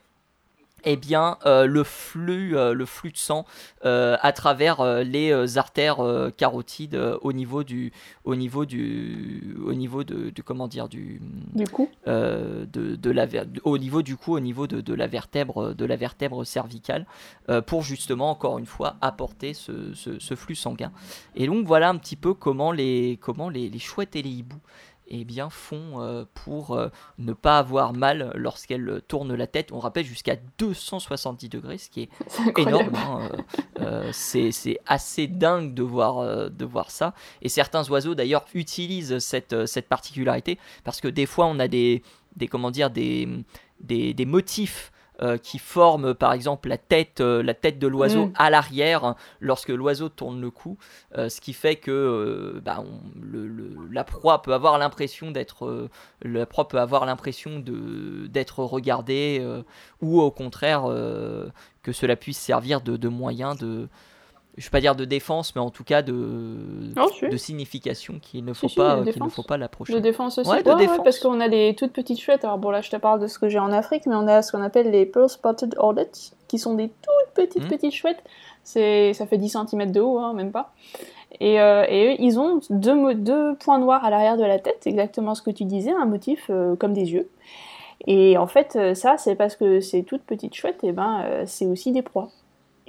eh 0.85 0.97
bien, 0.97 1.39
euh, 1.47 1.67
le, 1.67 1.85
flux, 1.85 2.57
euh, 2.57 2.73
le 2.73 2.87
flux 2.87 3.13
de 3.13 3.17
sang 3.17 3.45
euh, 3.85 4.17
à 4.21 4.33
travers 4.33 5.03
les 5.05 5.59
artères 5.59 5.99
carotides 6.37 6.95
au 7.23 7.33
niveau 7.33 7.65
du, 7.65 7.93
au 8.25 8.35
niveau 8.37 8.65
du, 8.65 9.57
au 9.65 9.75
niveau 9.75 10.05
de, 10.05 10.33
comment 10.45 10.69
dire, 10.69 10.89
du, 10.89 11.21
du 11.55 11.65
cou, 11.65 11.89
de, 12.07 12.67
de, 12.67 13.11
la, 13.11 13.27
au 13.65 13.79
niveau 13.79 14.03
du 14.03 14.17
cou, 14.17 14.35
au 14.35 14.41
niveau 14.41 14.67
de, 14.67 14.81
de, 14.81 14.95
la 14.95 15.07
vertèbre, 15.07 15.75
de 15.75 15.85
la 15.85 15.97
vertèbre 15.97 16.45
cervicale, 16.45 17.07
pour 17.67 17.83
justement 17.83 18.31
encore 18.31 18.59
une 18.59 18.67
fois 18.67 18.97
apporter 19.01 19.55
ce, 19.55 19.95
ce, 19.95 20.35
flux 20.35 20.55
sanguin. 20.55 20.93
Et 21.35 21.47
donc 21.47 21.67
voilà 21.67 21.89
un 21.89 21.97
petit 21.97 22.17
peu 22.17 22.35
comment 22.35 22.73
les, 22.73 23.19
comment 23.21 23.49
les, 23.49 23.69
les 23.69 23.79
chouettes 23.79 24.17
et 24.17 24.23
les 24.23 24.31
hiboux 24.31 24.61
eh 25.11 25.25
bien, 25.25 25.51
font 25.51 26.01
euh, 26.01 26.25
pour 26.35 26.73
euh, 26.73 26.89
ne 27.19 27.33
pas 27.33 27.59
avoir 27.59 27.93
mal 27.93 28.33
lorsqu'elles 28.35 29.01
tournent 29.09 29.35
la 29.35 29.47
tête. 29.47 29.73
On 29.73 29.79
rappelle 29.79 30.05
jusqu'à 30.05 30.37
270 30.59 31.49
degrés, 31.49 31.79
ce 31.79 31.91
qui 31.91 32.03
est, 32.03 32.59
énorme. 32.59 32.95
Hein, 32.95 33.31
euh, 33.81 34.11
c'est 34.13 34.81
assez 34.87 35.27
dingue 35.27 35.75
de 35.75 35.83
voir, 35.83 36.51
de 36.51 36.65
voir 36.65 36.91
ça. 36.91 37.15
Et 37.43 37.49
certains 37.49 37.89
oiseaux, 37.91 38.15
d'ailleurs, 38.15 38.45
utilisent 38.55 39.19
cette, 39.19 39.67
cette 39.67 39.89
particularité 39.89 40.59
parce 40.85 41.01
que 41.01 41.09
des 41.09 41.27
fois, 41.27 41.47
on 41.47 41.59
a 41.59 41.69
des, 41.69 42.03
des 42.37 42.49
comment 42.49 42.71
dire, 42.71 42.91
des, 42.91 43.29
des, 43.81 44.15
des 44.15 44.27
motifs 44.27 44.93
euh, 45.21 45.37
qui 45.37 45.59
forme 45.59 46.15
par 46.15 46.33
exemple 46.33 46.69
la 46.69 46.79
tête, 46.79 47.21
euh, 47.21 47.43
la 47.43 47.53
tête 47.53 47.81
de 47.81 47.89
l'oiseau 47.89 48.27
mm. 48.27 48.33
à 48.37 48.51
l'arrière 48.51 49.17
lorsque 49.41 49.71
l'oiseau 49.71 50.09
tourne 50.09 50.41
le 50.41 50.53
cou, 50.53 50.79
euh, 51.17 51.29
ce 51.29 51.41
qui 51.41 51.55
fait 51.55 51.75
que 51.75 52.61
bah, 52.65 52.85
la 53.91 54.05
proie 54.05 54.43
peut 54.43 54.55
avoir 54.55 54.79
l'impression 54.79 55.33
d'être, 55.33 55.89
la 56.23 56.47
proie 56.47 56.69
peut 56.69 56.79
avoir 56.79 57.05
l'impression 57.05 57.59
de 57.59 58.29
d'être 58.29 58.63
regardée 58.63 59.45
ou 60.01 60.21
au 60.21 60.31
contraire 60.31 60.85
que 61.83 61.93
cela 61.93 62.15
puisse 62.15 62.39
servir 62.39 62.81
de, 62.81 62.97
de 62.97 63.09
moyen 63.09 63.57
de 63.57 63.89
je 64.59 64.65
vais 64.65 64.71
pas 64.71 64.81
dire 64.81 64.97
de 64.97 65.05
défense, 65.05 65.55
mais 65.55 65.61
en 65.61 65.71
tout 65.71 65.85
cas 65.85 66.03
de, 66.03 66.13
de 67.31 67.37
signification 67.37 68.19
qu'il 68.21 68.45
ne 68.45 68.53
faut 68.53 68.69
pas, 68.69 69.03
qu'il 69.05 69.23
ne 69.23 69.29
faut 69.29 69.45
pas 69.45 69.57
l'approcher. 69.57 69.93
De 69.93 70.01
défense 70.01 70.39
aussi. 70.39 70.51
de 70.51 71.03
parce 71.03 71.21
qu'on 71.21 71.41
a 71.41 71.49
des 71.49 71.77
toutes 71.77 71.93
petites 71.93 72.21
chouettes. 72.21 72.45
Alors 72.45 72.59
bon 72.59 72.71
là, 72.71 72.81
je 72.81 72.91
te 72.91 72.97
parle 72.97 73.21
de 73.21 73.29
ce 73.29 73.39
que 73.39 73.49
j'ai 73.49 73.61
en 73.61 73.71
Afrique, 73.71 74.07
mais 74.07 74.17
on 74.17 74.27
a 74.27 74.43
ce 74.43 74.51
qu'on 74.51 74.63
appelle 74.63 74.91
les 74.91 75.07
pearl 75.07 75.29
spotted 75.29 75.77
audits, 75.79 76.33
qui 76.49 76.59
sont 76.59 76.75
des 76.75 76.89
toutes 76.89 77.35
petites 77.35 77.65
hmm. 77.65 77.69
petites 77.69 77.95
chouettes. 77.95 78.23
C'est, 78.65 79.15
ça 79.15 79.27
fait 79.27 79.39
10 79.39 79.57
cm 79.71 79.93
de 79.93 80.01
haut, 80.01 80.19
hein, 80.19 80.35
même 80.35 80.51
pas. 80.51 80.73
Et, 81.41 81.61
euh, 81.61 81.87
et, 81.89 82.09
eux, 82.09 82.17
ils 82.19 82.39
ont 82.41 82.61
deux, 82.69 83.15
deux 83.15 83.55
points 83.55 83.79
noirs 83.79 84.05
à 84.05 84.11
l'arrière 84.11 84.37
de 84.37 84.45
la 84.45 84.59
tête, 84.59 84.87
exactement 84.87 85.35
ce 85.35 85.43
que 85.43 85.51
tu 85.51 85.65
disais, 85.65 85.93
un 85.93 86.07
motif 86.07 86.47
euh, 86.51 86.75
comme 86.75 86.93
des 86.93 87.13
yeux. 87.13 87.29
Et 88.07 88.37
en 88.37 88.47
fait, 88.47 88.77
euh, 88.77 88.95
ça, 88.95 89.17
c'est 89.19 89.37
parce 89.37 89.57
que 89.57 89.81
ces 89.81 90.03
toutes 90.03 90.23
petites 90.23 90.55
chouettes, 90.55 90.83
et 90.83 90.89
eh 90.89 90.93
ben, 90.93 91.45
c'est 91.47 91.67
aussi 91.67 91.93
des 91.93 92.03
proies. 92.03 92.31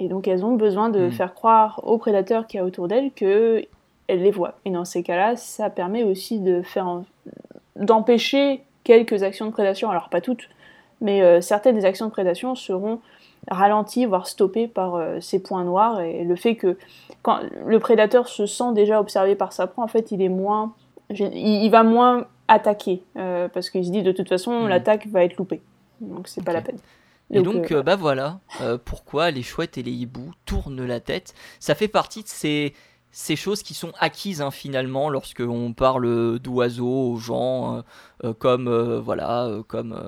Et 0.00 0.08
donc 0.08 0.26
elles 0.26 0.44
ont 0.44 0.54
besoin 0.54 0.88
de 0.88 1.06
hmm. 1.06 1.12
faire 1.12 1.34
croire 1.34 1.80
aux 1.84 1.98
prédateurs 1.98 2.46
qui 2.46 2.56
y 2.56 2.60
a 2.60 2.64
autour 2.64 2.88
d'elles 2.88 3.12
qu'elles 3.12 3.66
les 4.08 4.30
voient. 4.30 4.54
Et 4.64 4.70
dans 4.70 4.84
ces 4.84 5.02
cas-là, 5.02 5.36
ça 5.36 5.70
permet 5.70 6.02
aussi 6.02 6.40
de 6.40 6.62
faire 6.62 7.02
d'empêcher 7.76 8.62
quelques 8.82 9.22
actions 9.22 9.46
de 9.46 9.52
prédation, 9.52 9.90
alors 9.90 10.08
pas 10.08 10.20
toutes, 10.20 10.48
mais 11.00 11.22
euh, 11.22 11.40
certaines 11.40 11.76
des 11.76 11.84
actions 11.84 12.06
de 12.06 12.10
prédation 12.10 12.54
seront 12.54 13.00
ralenties, 13.48 14.06
voire 14.06 14.26
stoppées 14.26 14.66
par 14.66 14.94
euh, 14.94 15.20
ces 15.20 15.42
points 15.42 15.64
noirs. 15.64 16.00
Et 16.00 16.24
le 16.24 16.36
fait 16.36 16.56
que 16.56 16.76
quand 17.22 17.40
le 17.66 17.78
prédateur 17.78 18.26
se 18.28 18.46
sent 18.46 18.72
déjà 18.74 19.00
observé 19.00 19.34
par 19.34 19.52
sa 19.52 19.66
proie, 19.66 19.84
en 19.84 19.88
fait, 19.88 20.12
il 20.12 20.22
est 20.22 20.28
moins, 20.28 20.74
il, 21.10 21.68
va 21.70 21.82
moins 21.82 22.26
attaquer 22.48 23.02
euh, 23.16 23.48
parce 23.48 23.70
qu'il 23.70 23.84
se 23.84 23.90
dit 23.90 24.02
de 24.02 24.12
toute 24.12 24.28
façon 24.28 24.64
hmm. 24.64 24.68
l'attaque 24.68 25.06
va 25.08 25.24
être 25.24 25.36
loupée, 25.36 25.60
donc 26.00 26.26
c'est 26.26 26.44
pas 26.44 26.52
la 26.52 26.62
peine. 26.62 26.78
Et 27.32 27.42
donc, 27.42 27.70
euh, 27.70 27.82
bah 27.82 27.96
voilà, 27.96 28.40
euh, 28.60 28.76
pourquoi 28.82 29.30
les 29.30 29.42
chouettes 29.42 29.78
et 29.78 29.82
les 29.82 29.92
hiboux 29.92 30.32
tournent 30.46 30.84
la 30.84 31.00
tête. 31.00 31.34
Ça 31.60 31.74
fait 31.74 31.88
partie 31.88 32.22
de 32.22 32.28
ces, 32.28 32.74
ces 33.12 33.36
choses 33.36 33.62
qui 33.62 33.74
sont 33.74 33.92
acquises 33.98 34.40
hein, 34.40 34.50
finalement 34.50 35.08
lorsque 35.08 35.40
on 35.40 35.72
parle 35.72 36.38
d'oiseaux 36.38 37.10
aux 37.10 37.16
gens 37.16 37.76
euh, 37.76 37.82
euh, 38.24 38.34
comme 38.34 38.68
euh, 38.68 39.00
voilà 39.00 39.48
comme 39.66 39.98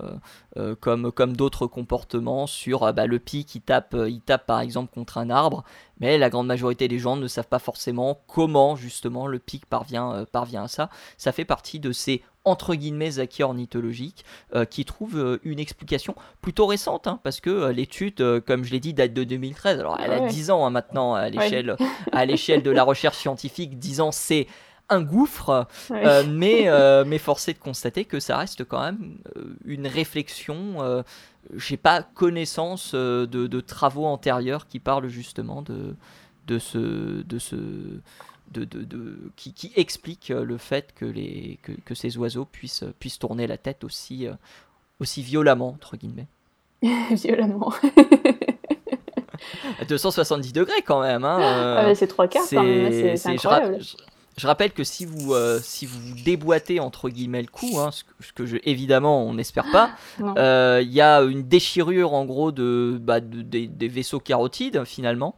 comme 0.80 1.10
comme 1.10 1.36
d'autres 1.36 1.66
comportements 1.66 2.46
sur 2.46 2.92
bah, 2.92 3.06
le 3.06 3.18
pic 3.18 3.62
tape 3.64 3.96
il 4.06 4.20
tape 4.20 4.46
par 4.46 4.60
exemple 4.60 4.92
contre 4.92 5.18
un 5.18 5.30
arbre 5.30 5.64
mais 6.00 6.18
la 6.18 6.30
grande 6.30 6.46
majorité 6.46 6.88
des 6.88 6.98
gens 6.98 7.16
ne 7.16 7.28
savent 7.28 7.48
pas 7.48 7.58
forcément 7.58 8.20
comment 8.26 8.76
justement 8.76 9.26
le 9.26 9.38
pic 9.38 9.66
parvient 9.66 10.24
parvient 10.32 10.64
à 10.64 10.68
ça. 10.68 10.90
Ça 11.16 11.32
fait 11.32 11.44
partie 11.44 11.80
de 11.80 11.92
ces 11.92 12.22
entre 12.44 12.74
guillemets 12.74 13.18
acquis 13.18 13.42
ornithologiques 13.42 14.24
euh, 14.54 14.64
qui 14.64 14.84
trouve 14.84 15.16
euh, 15.18 15.40
une 15.44 15.60
explication 15.60 16.14
plutôt 16.40 16.66
récente 16.66 17.06
hein, 17.06 17.20
parce 17.22 17.40
que 17.40 17.50
euh, 17.50 17.72
l'étude 17.72 18.40
comme 18.46 18.64
je 18.64 18.72
l'ai 18.72 18.80
dit 18.80 18.94
date 18.94 19.12
de 19.14 19.24
2013 19.24 19.78
alors 19.78 19.98
elle 20.02 20.12
a 20.12 20.26
10 20.26 20.50
ans 20.50 20.66
hein, 20.66 20.70
maintenant 20.70 21.14
à 21.14 21.28
l'échelle 21.28 21.76
à 22.12 22.24
l'échelle 22.24 22.62
de 22.62 22.70
la 22.70 22.82
recherche 22.82 23.16
scientifique 23.16 23.78
10 23.78 24.00
ans 24.00 24.12
c'est 24.12 24.46
un 24.92 25.02
gouffre, 25.02 25.66
mais, 26.28 26.68
mais 27.06 27.18
force 27.18 27.48
est 27.48 27.54
de 27.54 27.58
constater 27.58 28.04
que 28.04 28.20
ça 28.20 28.36
reste 28.36 28.64
quand 28.64 28.82
même 28.82 29.18
une 29.64 29.86
réflexion. 29.86 31.04
J'ai 31.54 31.76
pas 31.76 32.02
connaissance 32.02 32.94
de, 32.94 33.26
de, 33.26 33.60
travaux 33.60 34.06
antérieurs 34.06 34.68
qui 34.68 34.78
parlent 34.78 35.08
justement 35.08 35.62
de, 35.62 35.96
de 36.46 36.58
ce, 36.58 37.22
de 37.22 37.38
ce, 37.38 37.56
de, 38.52 39.30
qui, 39.36 39.72
explique 39.76 40.30
euh, 40.30 40.44
le 40.44 40.58
fait 40.58 40.92
que, 40.94 41.04
les, 41.04 41.58
que, 41.84 41.94
ces 41.94 42.16
oiseaux 42.18 42.44
puissent, 42.44 42.84
puissent 42.98 43.18
tourner 43.18 43.46
la 43.46 43.56
tête 43.56 43.84
aussi, 43.84 44.26
euh, 44.26 44.32
aussi 45.00 45.22
violemment, 45.22 45.68
entre 45.68 45.96
guillemets. 45.96 46.26
violemment. 47.10 47.72
270 49.88 50.52
degrés 50.52 50.82
quand 50.82 51.00
même. 51.00 51.24
Hein, 51.24 51.38
ah, 51.78 51.94
c'est 51.94 52.06
trois 52.06 52.28
quarts 52.28 52.44
même, 52.52 53.16
c'est 53.16 53.28
incroyable. 53.28 53.78
Je, 53.80 53.96
rappelle 54.46 54.72
que 54.72 54.84
si 54.84 55.04
vous, 55.04 55.34
euh, 55.34 55.60
si 55.62 55.86
vous 55.86 55.98
déboîtez 56.24 56.80
entre 56.80 57.08
guillemets 57.08 57.42
le 57.42 57.48
coup, 57.48 57.78
hein, 57.78 57.90
ce, 57.92 58.32
que, 58.32 58.46
je, 58.46 58.56
évidemment 58.64 59.24
on 59.24 59.34
n'espère 59.34 59.70
pas, 59.70 59.90
il 60.18 60.92
y 60.92 61.00
a 61.00 61.20
une 61.22 61.42
déchirure 61.42 62.14
en 62.14 62.24
gros 62.24 62.52
de, 62.52 62.98
bah, 63.00 63.20
des, 63.20 63.66
des, 63.66 63.88
vaisseaux 63.88 64.20
carotides 64.20 64.84
finalement, 64.84 65.36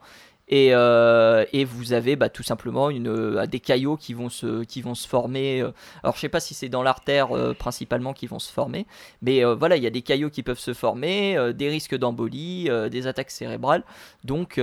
et, 0.48 0.74
euh, 0.74 1.44
et, 1.54 1.64
vous 1.64 1.94
avez 1.94 2.16
bah, 2.16 2.28
tout 2.28 2.42
simplement 2.42 2.90
une, 2.90 3.08
euh, 3.08 3.46
des 3.46 3.60
caillots 3.60 3.96
qui 3.96 4.12
vont 4.12 4.28
se, 4.28 4.64
qui 4.64 4.82
vont 4.82 4.94
se 4.94 5.08
former. 5.08 5.62
Euh. 5.62 5.72
alors 6.02 6.16
je 6.16 6.20
sais 6.20 6.28
pas 6.28 6.40
si 6.40 6.52
c'est 6.52 6.68
dans 6.68 6.82
l'artère 6.82 7.28
principalement 7.58 8.12
qui 8.12 8.26
vont 8.26 8.38
se 8.38 8.52
former, 8.52 8.86
mais 9.22 9.42
voilà, 9.44 9.76
il 9.76 9.82
y 9.82 9.86
a 9.86 9.90
des 9.90 10.02
caillots 10.02 10.30
qui 10.30 10.42
peuvent 10.42 10.58
se 10.58 10.74
former, 10.74 11.52
des 11.54 11.68
risques 11.68 11.96
d'embolie, 11.96 12.68
des 12.90 13.06
attaques 13.06 13.30
cérébrales. 13.30 13.84
Donc, 14.24 14.60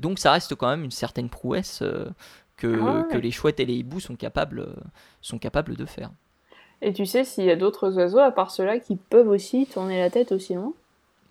donc 0.00 0.18
ça 0.18 0.32
reste 0.32 0.54
quand 0.54 0.68
même 0.68 0.84
une 0.84 0.90
certaine 0.90 1.28
prouesse 1.28 1.82
que, 2.56 2.80
ah 2.82 3.06
que 3.10 3.18
les 3.18 3.30
chouettes 3.30 3.60
et 3.60 3.64
les 3.64 3.74
hiboux 3.74 4.00
sont 4.00 4.16
capables, 4.16 4.66
sont 5.20 5.38
capables 5.38 5.76
de 5.76 5.84
faire. 5.84 6.10
Et 6.82 6.92
tu 6.92 7.06
sais 7.06 7.24
s'il 7.24 7.44
y 7.44 7.50
a 7.50 7.56
d'autres 7.56 7.96
oiseaux 7.96 8.18
à 8.18 8.30
part 8.30 8.50
ceux-là 8.50 8.78
qui 8.78 8.96
peuvent 8.96 9.28
aussi 9.28 9.66
tourner 9.66 9.98
la 9.98 10.10
tête 10.10 10.32
aussi 10.32 10.54
loin 10.54 10.72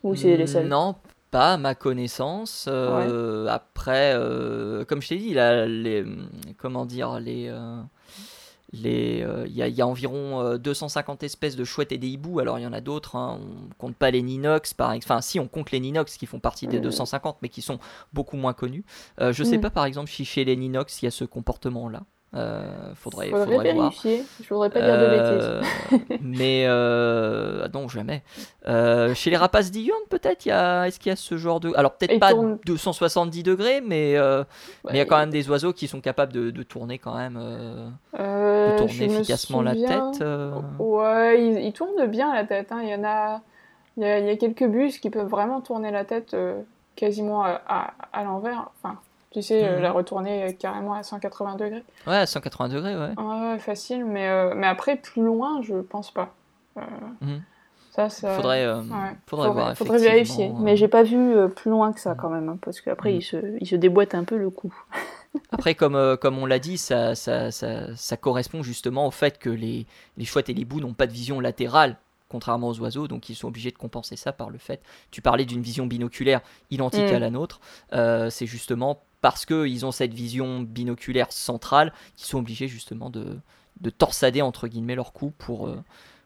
Ou 0.03 0.15
c'est 0.15 0.35
les 0.35 0.47
seuls? 0.47 0.67
Non, 0.67 0.95
pas 1.33 1.53
à 1.53 1.57
ma 1.57 1.75
connaissance. 1.75 2.65
Euh, 2.69 3.47
après, 3.47 4.13
euh, 4.15 4.85
comme 4.85 5.01
je 5.01 5.09
t'ai 5.09 5.17
dit, 5.17 5.33
là, 5.33 5.65
les, 5.65 6.05
comment 6.57 6.85
dire, 6.85 7.19
les, 7.19 7.49
euh, 7.49 7.81
les, 8.73 9.25
il 9.45 9.51
y, 9.51 9.69
y, 9.69 9.81
a 9.81 9.87
environ 9.87 10.57
250 10.57 11.23
espèces 11.23 11.55
de 11.55 11.63
chouettes 11.63 11.91
et 11.91 11.97
des 11.97 12.07
hiboux. 12.07 12.39
Alors 12.39 12.59
il 12.59 12.63
y 12.63 12.67
en 12.67 12.73
a 12.73 12.81
d'autres. 12.81 13.15
Hein, 13.15 13.39
on 13.41 13.73
compte 13.77 13.95
pas 13.95 14.11
les 14.11 14.21
ninox, 14.21 14.73
par 14.73 14.91
Enfin, 14.91 15.21
si 15.21 15.39
on 15.39 15.47
compte 15.47 15.71
les 15.71 15.79
ninox 15.79 16.17
qui 16.17 16.25
font 16.25 16.39
partie 16.39 16.67
des 16.67 16.79
250, 16.79 17.37
mais 17.41 17.49
qui 17.49 17.61
sont 17.61 17.79
beaucoup 18.13 18.37
moins 18.37 18.53
connus. 18.53 18.83
je 19.19 19.43
sais 19.43 19.59
pas, 19.59 19.69
par 19.69 19.85
exemple, 19.85 20.09
si 20.09 20.25
chez 20.25 20.43
les 20.43 20.55
ninox 20.55 21.01
il 21.01 21.05
y 21.05 21.07
a 21.07 21.11
ce 21.11 21.23
comportement-là. 21.23 22.03
Euh, 22.35 22.93
faudrait, 22.95 23.29
faudrait, 23.29 23.73
vérifier. 23.73 24.23
Je 24.41 24.49
voudrais 24.51 24.71
pas 24.71 24.81
dire 24.81 24.97
de 24.97 25.03
euh, 25.03 25.61
bêtises. 25.61 26.19
mais 26.23 26.65
euh, 26.67 27.61
ah 27.65 27.67
non, 27.71 27.87
jamais. 27.87 28.23
Euh, 28.67 29.13
chez 29.13 29.29
les 29.29 29.37
rapaces 29.37 29.69
d'Ion, 29.69 29.93
peut-être, 30.09 30.47
est-ce 30.47 30.99
qu'il 30.99 31.11
y 31.11 31.13
a 31.13 31.15
ce 31.15 31.37
genre 31.37 31.59
de. 31.59 31.71
Alors, 31.75 31.93
peut-être 31.93 32.19
pas 32.19 32.33
270 32.65 33.43
degrés, 33.43 33.81
mais 33.81 34.13
il 34.13 34.95
y 34.95 34.99
a 34.99 35.05
quand 35.05 35.17
même 35.17 35.29
des 35.29 35.47
oiseaux 35.49 35.73
qui 35.73 35.87
sont 35.87 36.01
capables 36.01 36.33
de, 36.33 36.63
tourner 36.63 36.97
quand 36.97 37.15
même. 37.15 37.35
de 37.35 38.77
tourner 38.77 39.03
efficacement 39.03 39.61
la 39.61 39.75
tête. 39.75 40.23
Ouais, 40.79 41.63
ils, 41.63 41.73
tournent 41.73 42.07
bien 42.07 42.33
la 42.33 42.45
tête. 42.45 42.71
Hein. 42.71 42.79
Il 42.83 42.89
y 42.89 42.95
en 42.95 43.03
a. 43.03 43.41
Il 43.95 44.01
y, 44.01 44.07
a, 44.07 44.17
il 44.17 44.25
y, 44.25 44.29
a, 44.31 44.37
quelques 44.37 44.65
bus 44.65 44.97
qui 44.97 45.11
peuvent 45.11 45.27
vraiment 45.27 45.61
tourner 45.61 45.91
la 45.91 46.03
tête 46.03 46.35
quasiment 46.95 47.43
à, 47.43 47.61
à, 47.67 47.93
à 48.11 48.23
l'envers. 48.23 48.71
Enfin, 48.81 48.97
tu 49.33 49.41
sais, 49.41 49.67
euh, 49.67 49.75
mhm. 49.77 49.81
la 49.81 49.91
retourner 49.91 50.43
euh, 50.43 50.51
carrément 50.57 50.93
à 50.93 51.03
180 51.03 51.55
degrés. 51.55 51.83
Ouais, 52.05 52.17
à 52.17 52.25
180 52.25 52.69
degrés, 52.69 52.95
ouais. 52.95 53.13
Ouais, 53.17 53.59
facile, 53.59 54.05
mais, 54.05 54.29
euh, 54.29 54.53
mais 54.55 54.67
après, 54.67 54.95
plus 54.95 55.23
loin, 55.23 55.61
je 55.63 55.75
pense 55.75 56.11
pas. 56.11 56.33
Mhm. 56.75 57.41
Ça, 57.91 58.09
ça... 58.09 58.35
Faudrait, 58.35 58.67
faudrait, 59.27 59.51
voir, 59.51 59.77
faudrait 59.77 59.99
vérifier. 59.99 60.51
Mais 60.59 60.75
j'ai 60.75 60.87
pas 60.87 61.03
vu 61.03 61.35
plus 61.55 61.69
loin 61.69 61.93
que 61.93 61.99
ça 61.99 62.15
quand 62.15 62.29
même, 62.29 62.49
hein, 62.49 62.57
parce 62.61 62.81
qu'après, 62.81 63.11
mhm. 63.11 63.17
il, 63.17 63.21
se, 63.21 63.37
il 63.59 63.67
se 63.67 63.75
déboîte 63.75 64.15
un 64.15 64.23
peu 64.23 64.37
le 64.37 64.49
coup. 64.49 64.73
Après, 65.51 65.73
comme, 65.73 66.17
comme 66.17 66.37
on 66.37 66.45
l'a 66.45 66.59
dit, 66.59 66.77
ça, 66.77 67.15
ça, 67.15 67.49
ça, 67.49 67.95
ça, 67.95 68.17
correspond 68.17 68.61
justement 68.61 69.07
au 69.07 69.11
fait 69.11 69.39
que 69.39 69.49
les, 69.49 69.87
les 70.17 70.25
chouettes 70.25 70.49
et 70.49 70.53
les 70.53 70.63
bouts 70.63 70.79
n'ont 70.79 70.93
pas 70.93 71.07
de 71.07 71.11
vision 71.11 71.39
latérale, 71.39 71.97
contrairement 72.29 72.69
aux 72.69 72.79
oiseaux, 72.79 73.07
donc 73.07 73.29
ils 73.29 73.35
sont 73.35 73.47
obligés 73.47 73.71
de 73.71 73.77
compenser 73.77 74.15
ça 74.15 74.31
par 74.31 74.51
le 74.51 74.59
fait. 74.59 74.79
Tu 75.09 75.23
parlais 75.23 75.45
d'une 75.45 75.63
vision 75.63 75.87
binoculaire 75.87 76.41
identique 76.69 77.11
mm. 77.11 77.15
à 77.15 77.19
la 77.19 77.31
nôtre, 77.31 77.61
c'est 77.91 78.45
justement 78.45 79.01
parce 79.23 79.45
qu'ils 79.45 79.85
ont 79.85 79.93
cette 79.93 80.13
vision 80.13 80.59
binoculaire 80.59 81.31
centrale, 81.31 81.93
qu'ils 82.17 82.27
sont 82.27 82.39
obligés 82.39 82.67
justement 82.67 83.09
de, 83.09 83.37
de 83.79 83.89
torsader 83.89 84.41
entre 84.41 84.67
guillemets 84.67 84.95
leur 84.95 85.13
cou 85.13 85.31
pour, 85.37 85.67
euh, 85.67 85.81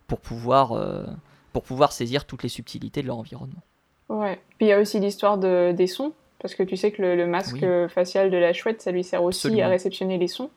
pour, 0.08 0.20
pouvoir, 0.20 0.72
euh, 0.72 1.06
pour 1.54 1.62
pouvoir 1.62 1.92
saisir 1.92 2.26
toutes 2.26 2.42
les 2.42 2.50
subtilités 2.50 3.04
de 3.04 3.08
leur 3.08 3.20
environnement. 3.20 3.62
Ouais, 4.10 4.40
puis 4.58 4.66
il 4.66 4.70
y 4.70 4.72
a 4.72 4.80
aussi 4.80 5.00
l'histoire 5.00 5.38
de, 5.38 5.74
des 5.74 5.86
sons, 5.86 6.12
parce 6.40 6.56
que 6.56 6.64
tu 6.64 6.76
sais 6.76 6.90
que 6.90 7.04
le, 7.04 7.28
masque 7.28 7.64
facial 7.90 8.32
de 8.32 8.38
la 8.38 8.52
chouette, 8.52 8.82
ça 8.82 8.90
lui 8.90 9.04
sert 9.04 9.22
aussi 9.22 9.62
à 9.62 9.68
réceptionner 9.68 10.18
les 10.18 10.28
sons. 10.28 10.50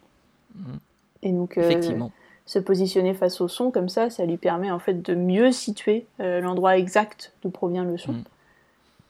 Mhm. 0.55 0.79
Et 1.23 1.33
donc, 1.33 1.59
euh, 1.59 1.61
Effectivement. 1.61 2.11
se 2.47 2.59
positionner 2.59 3.13
face 3.13 3.43
au 3.43 3.49
son 3.49 3.71
comme 3.71 3.91
ça, 3.91 4.09
ça 4.09 4.25
lui 4.25 4.39
permet 4.39 4.71
en 4.71 4.79
fait 4.79 5.03
de 5.03 5.15
mieux 5.15 5.53
situer 5.53 6.07
l'endroit 6.19 6.79
exact 6.79 7.35
d'où 7.43 7.51
provient 7.51 7.85
le 7.85 7.99
son. 7.99 8.13
Mhm. 8.13 8.25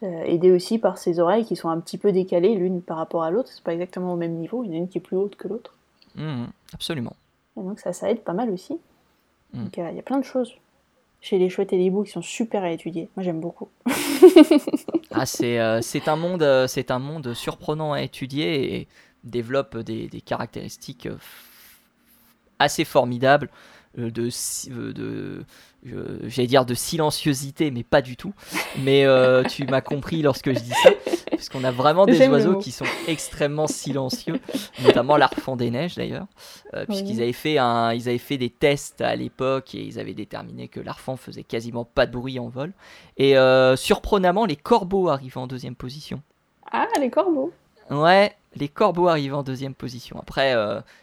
Euh, 0.02 0.23
aidé 0.25 0.50
aussi 0.50 0.78
par 0.78 0.97
ses 0.97 1.21
oreilles 1.21 1.45
qui 1.45 1.57
sont 1.57 1.69
un 1.69 1.78
petit 1.78 1.99
peu 1.99 2.11
décalées 2.11 2.54
l'une 2.54 2.80
par 2.80 2.97
rapport 2.97 3.23
à 3.23 3.30
l'autre. 3.30 3.50
C'est 3.52 3.62
pas 3.62 3.75
exactement 3.75 4.14
au 4.14 4.16
même 4.16 4.33
niveau. 4.33 4.64
Il 4.64 4.71
y 4.71 4.73
en 4.73 4.75
a 4.75 4.78
une 4.78 4.88
qui 4.88 4.97
est 4.97 5.02
plus 5.02 5.16
haute 5.16 5.37
que 5.37 5.47
l'autre. 5.47 5.75
Mmh, 6.14 6.45
absolument. 6.73 7.14
Et 7.59 7.62
donc 7.62 7.80
ça, 7.80 7.92
ça 7.92 8.11
aide 8.11 8.21
pas 8.21 8.33
mal 8.33 8.49
aussi. 8.49 8.78
Mmh. 9.52 9.64
Donc 9.64 9.76
il 9.76 9.97
y 9.97 9.99
a 9.99 10.02
plein 10.02 10.19
de 10.19 10.25
choses 10.25 10.54
chez 11.21 11.38
les 11.38 11.50
chouettes 11.50 11.75
et 11.75 11.76
les 11.76 11.85
hiboux 11.85 12.04
qui 12.04 12.12
sont 12.12 12.23
super 12.23 12.62
à 12.62 12.71
étudier. 12.71 13.11
Moi 13.14 13.25
j'aime 13.25 13.40
beaucoup. 13.40 13.69
ah, 15.11 15.26
c'est 15.26 15.61
euh, 15.61 15.83
c'est 15.83 16.09
un 16.09 16.16
monde 16.16 16.42
euh, 16.42 16.66
c'est 16.66 16.90
un 16.90 16.99
monde 16.99 17.35
surprenant 17.35 17.92
à 17.92 18.00
étudier 18.00 18.76
et 18.76 18.88
développe 19.23 19.76
des, 19.76 20.09
des 20.09 20.23
caractéristiques 20.23 21.09
assez 22.59 22.87
formidables 22.87 23.50
de, 23.99 24.09
de 24.09 25.45
j'allais 25.85 26.47
dire 26.47 26.65
de 26.65 26.75
silenciosité, 26.75 27.71
mais 27.71 27.83
pas 27.83 28.03
du 28.03 28.17
tout. 28.17 28.33
Mais 28.79 29.05
euh, 29.05 29.43
tu 29.45 29.65
m'as 29.67 29.81
compris 29.81 30.23
lorsque 30.23 30.53
je 30.53 30.59
dis 30.59 30.73
ça, 30.83 30.91
parce 31.31 31.49
qu'on 31.49 31.65
a 31.65 31.71
vraiment 31.71 32.07
des 32.07 32.29
oiseaux 32.29 32.59
qui 32.59 32.71
sont 32.71 32.85
extrêmement 33.09 33.67
silencieux, 33.67 34.41
notamment 34.83 35.17
l'arfan 35.17 35.57
des 35.57 35.71
neiges 35.71 35.95
d'ailleurs, 35.95 36.27
euh, 36.75 36.85
puisqu'ils 36.87 37.23
avaient 37.23 37.33
fait 37.33 37.59
un, 37.59 37.93
ils 37.93 38.09
avaient 38.09 38.19
fait 38.19 38.39
des 38.39 38.51
tests 38.51 39.01
à 39.01 39.17
l'époque 39.17 39.75
et 39.75 39.83
ils 39.83 39.99
avaient 39.99 40.15
déterminé 40.15 40.69
que 40.69 40.81
l'arfan 40.81 41.17
faisait 41.17 41.45
quasiment 41.45 41.85
pas 41.85 42.07
de 42.07 42.13
bruit 42.13 42.39
en 42.39 42.49
vol. 42.49 42.73
Et 43.17 43.37
euh, 43.37 43.77
surprenamment, 43.77 44.45
les 44.45 44.57
corbeaux 44.57 45.09
arrivent 45.09 45.39
en 45.39 45.47
deuxième 45.47 45.77
position. 45.77 46.23
Ah, 46.71 46.87
les 47.01 47.11
corbeaux. 47.11 47.53
Ouais, 47.91 48.37
les 48.54 48.69
corbeaux 48.69 49.09
arrivent 49.09 49.35
en 49.35 49.42
deuxième 49.42 49.75
position. 49.75 50.19
Après, 50.21 50.54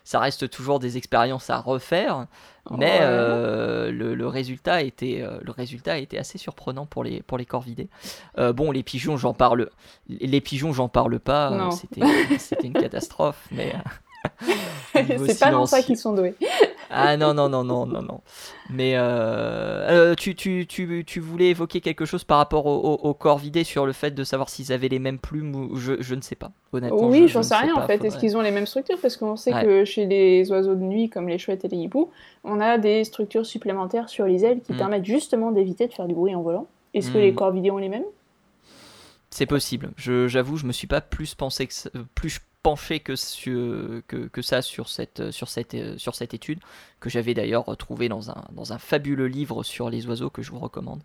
ça 0.03 0.19
reste 0.19 0.49
toujours 0.49 0.79
des 0.79 0.97
expériences 0.97 1.49
à 1.49 1.59
refaire. 1.59 2.27
Mais 2.71 2.99
euh, 3.01 3.91
le, 3.91 4.27
résultat 4.27 4.81
était, 4.81 5.21
euh, 5.21 5.39
le 5.41 5.51
résultat 5.51 5.97
était 5.99 6.17
assez 6.17 6.37
surprenant 6.37 6.85
pour 6.85 7.03
les, 7.03 7.21
pour 7.21 7.37
les 7.37 7.45
corvidés. 7.45 7.87
Euh, 8.37 8.53
bon, 8.53 8.71
les 8.71 8.83
pigeons, 8.83 9.17
j'en 9.17 9.33
parle, 9.33 9.69
les 10.09 10.41
pigeons, 10.41 10.73
j'en 10.73 10.89
parle 10.89 11.19
pas. 11.19 11.69
C'était 12.37 12.67
une 12.67 12.73
catastrophe, 12.73 13.47
mais. 13.51 13.73
c'est 14.93 15.39
pas 15.39 15.51
dans 15.51 15.65
ça 15.65 15.81
qu'ils 15.81 15.97
sont 15.97 16.13
doués. 16.13 16.35
Ah 16.89 17.17
non, 17.17 17.33
non, 17.33 17.49
non, 17.49 17.63
non, 17.63 17.85
non, 17.85 18.01
non. 18.01 18.21
Mais 18.69 18.93
euh, 18.95 18.99
euh, 19.01 20.15
tu, 20.15 20.35
tu, 20.35 20.65
tu, 20.67 21.03
tu, 21.05 21.19
voulais 21.19 21.47
évoquer 21.47 21.81
quelque 21.81 22.05
chose 22.05 22.23
par 22.23 22.37
rapport 22.37 22.65
au, 22.65 23.13
corps 23.13 23.37
vidé 23.37 23.63
sur 23.63 23.85
le 23.85 23.93
fait 23.93 24.11
de 24.11 24.23
savoir 24.23 24.49
s'ils 24.49 24.71
avaient 24.71 24.87
les 24.87 24.99
mêmes 24.99 25.19
plumes 25.19 25.55
ou 25.55 25.75
je, 25.77 26.01
je 26.01 26.15
ne 26.15 26.21
sais 26.21 26.35
pas, 26.35 26.51
honnêtement. 26.73 27.07
Oui, 27.07 27.27
j'en 27.27 27.43
sais 27.43 27.55
rien 27.55 27.75
en 27.75 27.85
fait. 27.85 28.03
Est-ce 28.03 28.17
qu'ils 28.17 28.37
ont 28.37 28.41
les 28.41 28.51
mêmes 28.51 28.65
structures? 28.65 28.97
Parce 29.01 29.17
qu'on 29.17 29.35
sait 29.35 29.51
que 29.51 29.85
chez 29.85 30.05
les 30.05 30.49
oiseaux 30.51 30.75
de 30.75 30.81
nuit, 30.81 31.09
comme 31.09 31.27
les 31.27 31.37
chouettes 31.37 31.65
et 31.65 31.67
les 31.67 31.77
hiboux, 31.77 32.09
on 32.43 32.59
a 32.59 32.77
des 32.77 33.03
structures 33.03 33.45
supplémentaires 33.45 34.09
sur 34.09 34.25
les 34.25 34.45
ailes 34.45 34.61
qui 34.61 34.73
mm. 34.73 34.77
permettent 34.77 35.05
justement 35.05 35.51
d'éviter 35.51 35.87
de 35.87 35.93
faire 35.93 36.07
du 36.07 36.15
bruit 36.15 36.35
en 36.35 36.41
volant. 36.41 36.67
Est-ce 36.93 37.11
que 37.11 37.17
mm. 37.17 37.21
les 37.21 37.33
corps 37.33 37.51
vidés 37.51 37.71
ont 37.71 37.77
les 37.77 37.89
mêmes? 37.89 38.05
C'est 39.29 39.45
possible. 39.45 39.91
J'avoue, 39.97 40.57
je, 40.57 40.65
me 40.65 40.71
suis 40.71 40.87
pas 40.87 41.01
plus 41.01 41.35
pensé 41.35 41.67
que 41.67 41.73
plus 42.15 42.39
penché 42.67 42.99
que, 42.99 43.13
que, 44.07 44.27
que, 44.27 44.41
ça 44.41 44.61
sur 44.61 44.89
cette, 44.89 45.31
sur, 45.31 45.47
cette, 45.47 45.97
sur 45.97 46.15
cette 46.15 46.33
étude, 46.33 46.59
que 46.99 47.09
j'avais 47.09 47.33
d'ailleurs 47.33 47.63
retrouvé 47.63 48.09
dans 48.09 48.29
un, 48.29 48.43
dans 48.51 48.73
un 48.73 48.77
fabuleux 48.77 49.27
livre 49.27 49.63
sur 49.63 49.89
les 49.89 50.05
oiseaux 50.05 50.29
que 50.29 50.41
je 50.41 50.51
vous 50.51 50.59
recommande. 50.59 51.01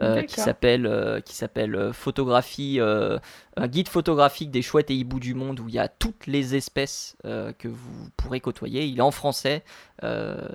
Euh, 0.00 0.22
qui 0.22 0.40
s'appelle 0.40 0.86
euh, 0.86 1.20
qui 1.20 1.34
s'appelle 1.34 1.74
euh, 1.74 1.92
photographie 1.92 2.78
un 2.80 3.66
guide 3.66 3.88
photographique 3.88 4.52
des 4.52 4.62
chouettes 4.62 4.92
et 4.92 4.94
hiboux 4.94 5.18
du 5.18 5.34
monde 5.34 5.58
où 5.58 5.68
il 5.68 5.74
y 5.74 5.80
a 5.80 5.88
toutes 5.88 6.28
les 6.28 6.54
espèces 6.54 7.16
que 7.24 7.66
vous 7.66 8.08
pourrez 8.16 8.38
côtoyer. 8.38 8.84
Il 8.84 8.98
est 8.98 9.02
en 9.02 9.10
français. 9.10 9.64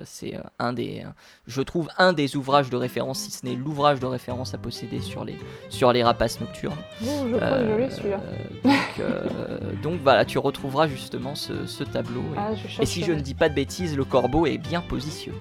c'est 0.04 0.38
un 0.58 0.72
des 0.72 1.04
je 1.46 1.60
trouve 1.60 1.90
un 1.98 2.14
des 2.14 2.36
ouvrages 2.36 2.70
de 2.70 2.76
référence 2.76 3.18
si 3.18 3.30
ce 3.30 3.44
n'est 3.44 3.56
l'ouvrage 3.56 4.00
de 4.00 4.06
référence 4.06 4.54
à 4.54 4.58
posséder 4.58 5.02
sur 5.02 5.26
les 5.26 5.36
sur 5.68 5.92
les 5.92 6.02
rapaces 6.02 6.40
nocturnes. 6.40 6.78
Je 7.02 7.36
crois 7.36 7.58
que 7.58 7.90
je 7.90 7.96
celui-là. 7.96 8.20
donc, 8.64 9.82
donc, 9.82 10.00
voilà, 10.00 10.24
tu 10.24 10.38
retrouveras 10.44 10.86
justement 10.86 11.34
ce, 11.34 11.82
tableau. 11.84 12.20
Et, 12.20 12.38
ah, 12.38 12.50
et 12.80 12.86
si 12.86 13.02
je 13.02 13.12
ne 13.12 13.20
dis 13.20 13.34
pas 13.34 13.48
de 13.48 13.54
bêtises, 13.54 13.96
le 13.96 14.04
corbeau 14.04 14.46
est 14.46 14.58
bien 14.58 14.82
positionné. 14.82 15.38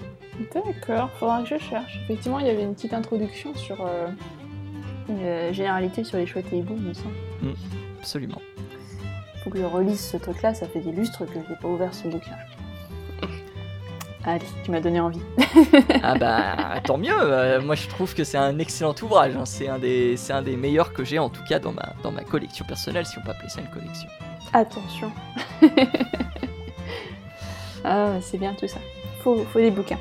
D'accord, 0.54 1.10
faudra 1.20 1.44
que 1.44 1.50
je 1.50 1.58
cherche. 1.58 2.00
Effectivement, 2.06 2.40
il 2.40 2.48
y 2.48 2.50
avait 2.50 2.64
une 2.64 2.74
petite 2.74 2.94
introduction 2.94 3.54
sur 3.54 3.86
euh, 3.86 4.08
une 5.10 5.20
euh, 5.20 5.54
généralité 5.54 6.04
sur 6.04 6.18
les 6.18 6.26
chouettes 6.26 6.52
et 6.52 6.58
hiboux, 6.58 6.76
me 6.76 6.94
semble. 6.94 7.14
Mm, 7.42 7.54
absolument. 8.00 8.42
Faut 9.44 9.50
que 9.50 9.60
je 9.60 9.66
relise 9.66 10.00
ce 10.00 10.18
truc-là, 10.18 10.54
ça 10.54 10.68
fait 10.68 10.80
des 10.80 10.92
lustres 10.92 11.26
que 11.26 11.34
je 11.34 11.52
n'ai 11.52 11.60
pas 11.62 11.68
ouvert 11.68 11.94
ce 11.94 12.08
bouquin. 12.08 12.36
Allez, 14.26 14.46
tu 14.64 14.72
m'as 14.72 14.80
donné 14.80 15.02
envie. 15.02 15.20
ah 16.02 16.18
bah 16.18 16.80
tant 16.86 16.98
mieux, 16.98 17.12
euh, 17.12 17.62
moi 17.62 17.76
je 17.76 17.90
trouve 17.90 18.16
que 18.16 18.24
c'est 18.24 18.38
un 18.38 18.58
excellent 18.58 18.96
ouvrage, 19.02 19.36
hein. 19.36 19.44
c'est 19.44 19.68
un, 19.68 19.80
des, 19.80 20.16
un 20.32 20.42
des 20.42 20.56
meilleurs 20.56 20.94
que 20.94 21.04
j'ai 21.04 21.20
en 21.20 21.28
tout 21.28 21.44
cas 21.44 21.60
dans 21.60 21.74
ma, 21.74 21.94
dans 22.04 22.12
ma 22.14 22.24
collection 22.24 22.64
personnelle, 22.66 23.06
si 23.06 23.18
on 23.18 23.22
peut 23.22 23.32
appeler 23.32 23.50
ça 23.50 23.60
une 23.60 23.68
collection. 23.68 24.08
Attention. 24.54 25.12
ah, 27.84 28.20
c'est 28.22 28.38
bien 28.38 28.54
tout 28.54 28.68
ça. 28.68 28.80
Faut, 29.24 29.44
faut 29.46 29.60
des 29.60 29.72
bouquins. 29.72 30.00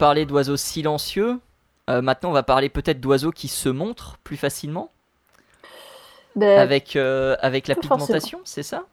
Parlé 0.00 0.24
d'oiseaux 0.24 0.56
silencieux. 0.56 1.38
Euh, 1.90 2.00
maintenant, 2.00 2.30
on 2.30 2.32
va 2.32 2.42
parler 2.42 2.70
peut-être 2.70 3.00
d'oiseaux 3.00 3.30
qui 3.30 3.48
se 3.48 3.68
montrent 3.68 4.16
plus 4.24 4.38
facilement. 4.38 4.90
Ben, 6.36 6.58
avec, 6.58 6.96
euh, 6.96 7.36
avec 7.40 7.68
la 7.68 7.74
pigmentation, 7.74 8.40
c'est 8.44 8.62
ça? 8.62 8.84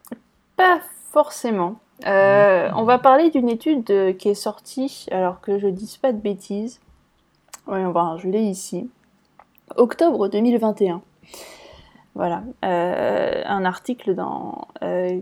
Pas 0.57 0.81
forcément. 1.11 1.79
Euh, 2.05 2.69
on 2.75 2.83
va 2.83 2.99
parler 2.99 3.29
d'une 3.29 3.47
étude 3.47 4.17
qui 4.17 4.29
est 4.29 4.35
sortie, 4.35 5.07
alors 5.11 5.39
que 5.39 5.57
je 5.57 5.67
ne 5.67 5.71
dise 5.71 5.97
pas 5.97 6.11
de 6.11 6.19
bêtises. 6.19 6.81
Oui, 7.67 7.79
on 7.79 7.91
va, 7.91 8.17
je 8.17 8.27
l'ai 8.27 8.43
ici. 8.43 8.89
Octobre 9.77 10.27
2021. 10.27 11.01
Voilà. 12.17 12.41
un 12.63 13.63
article 13.63 14.15
dans, 14.15 14.67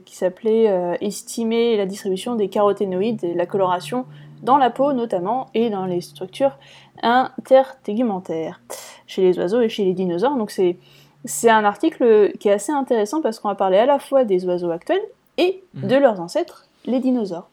qui 0.05 0.15
s'appelait 0.15 0.97
Estimer 1.01 1.75
la 1.75 1.85
distribution 1.85 2.35
des 2.35 2.47
caroténoïdes 2.47 3.23
et 3.23 3.33
la 3.33 3.45
coloration 3.45 4.05
dans 4.43 4.57
la 4.57 4.69
peau 4.69 4.93
notamment 4.93 5.49
et 5.53 5.69
dans 5.69 5.85
les 5.85 5.99
structures 6.01 6.57
intertegumentaires 7.03 8.61
chez 9.07 9.21
les 9.21 9.37
oiseaux 9.37 9.61
et 9.61 9.69
chez 9.69 9.83
les 9.83 9.93
dinosaures. 9.93 10.37
Donc 10.37 10.51
c'est 10.51 10.77
c'est 11.25 11.49
un 11.49 11.65
article 11.65 12.33
qui 12.39 12.49
est 12.49 12.53
assez 12.53 12.71
intéressant 12.71 13.21
parce 13.21 13.39
qu'on 13.39 13.49
va 13.49 13.55
parler 13.55 13.77
à 13.77 13.85
la 13.85 13.99
fois 13.99 14.25
des 14.25 14.45
oiseaux 14.45 14.69
actuels 14.69 15.01
et 15.37 15.63
mhm. 15.73 15.87
de 15.87 15.95
leurs 15.95 16.19
ancêtres, 16.19 16.67
les 16.85 16.99
dinosaures. 16.99 17.49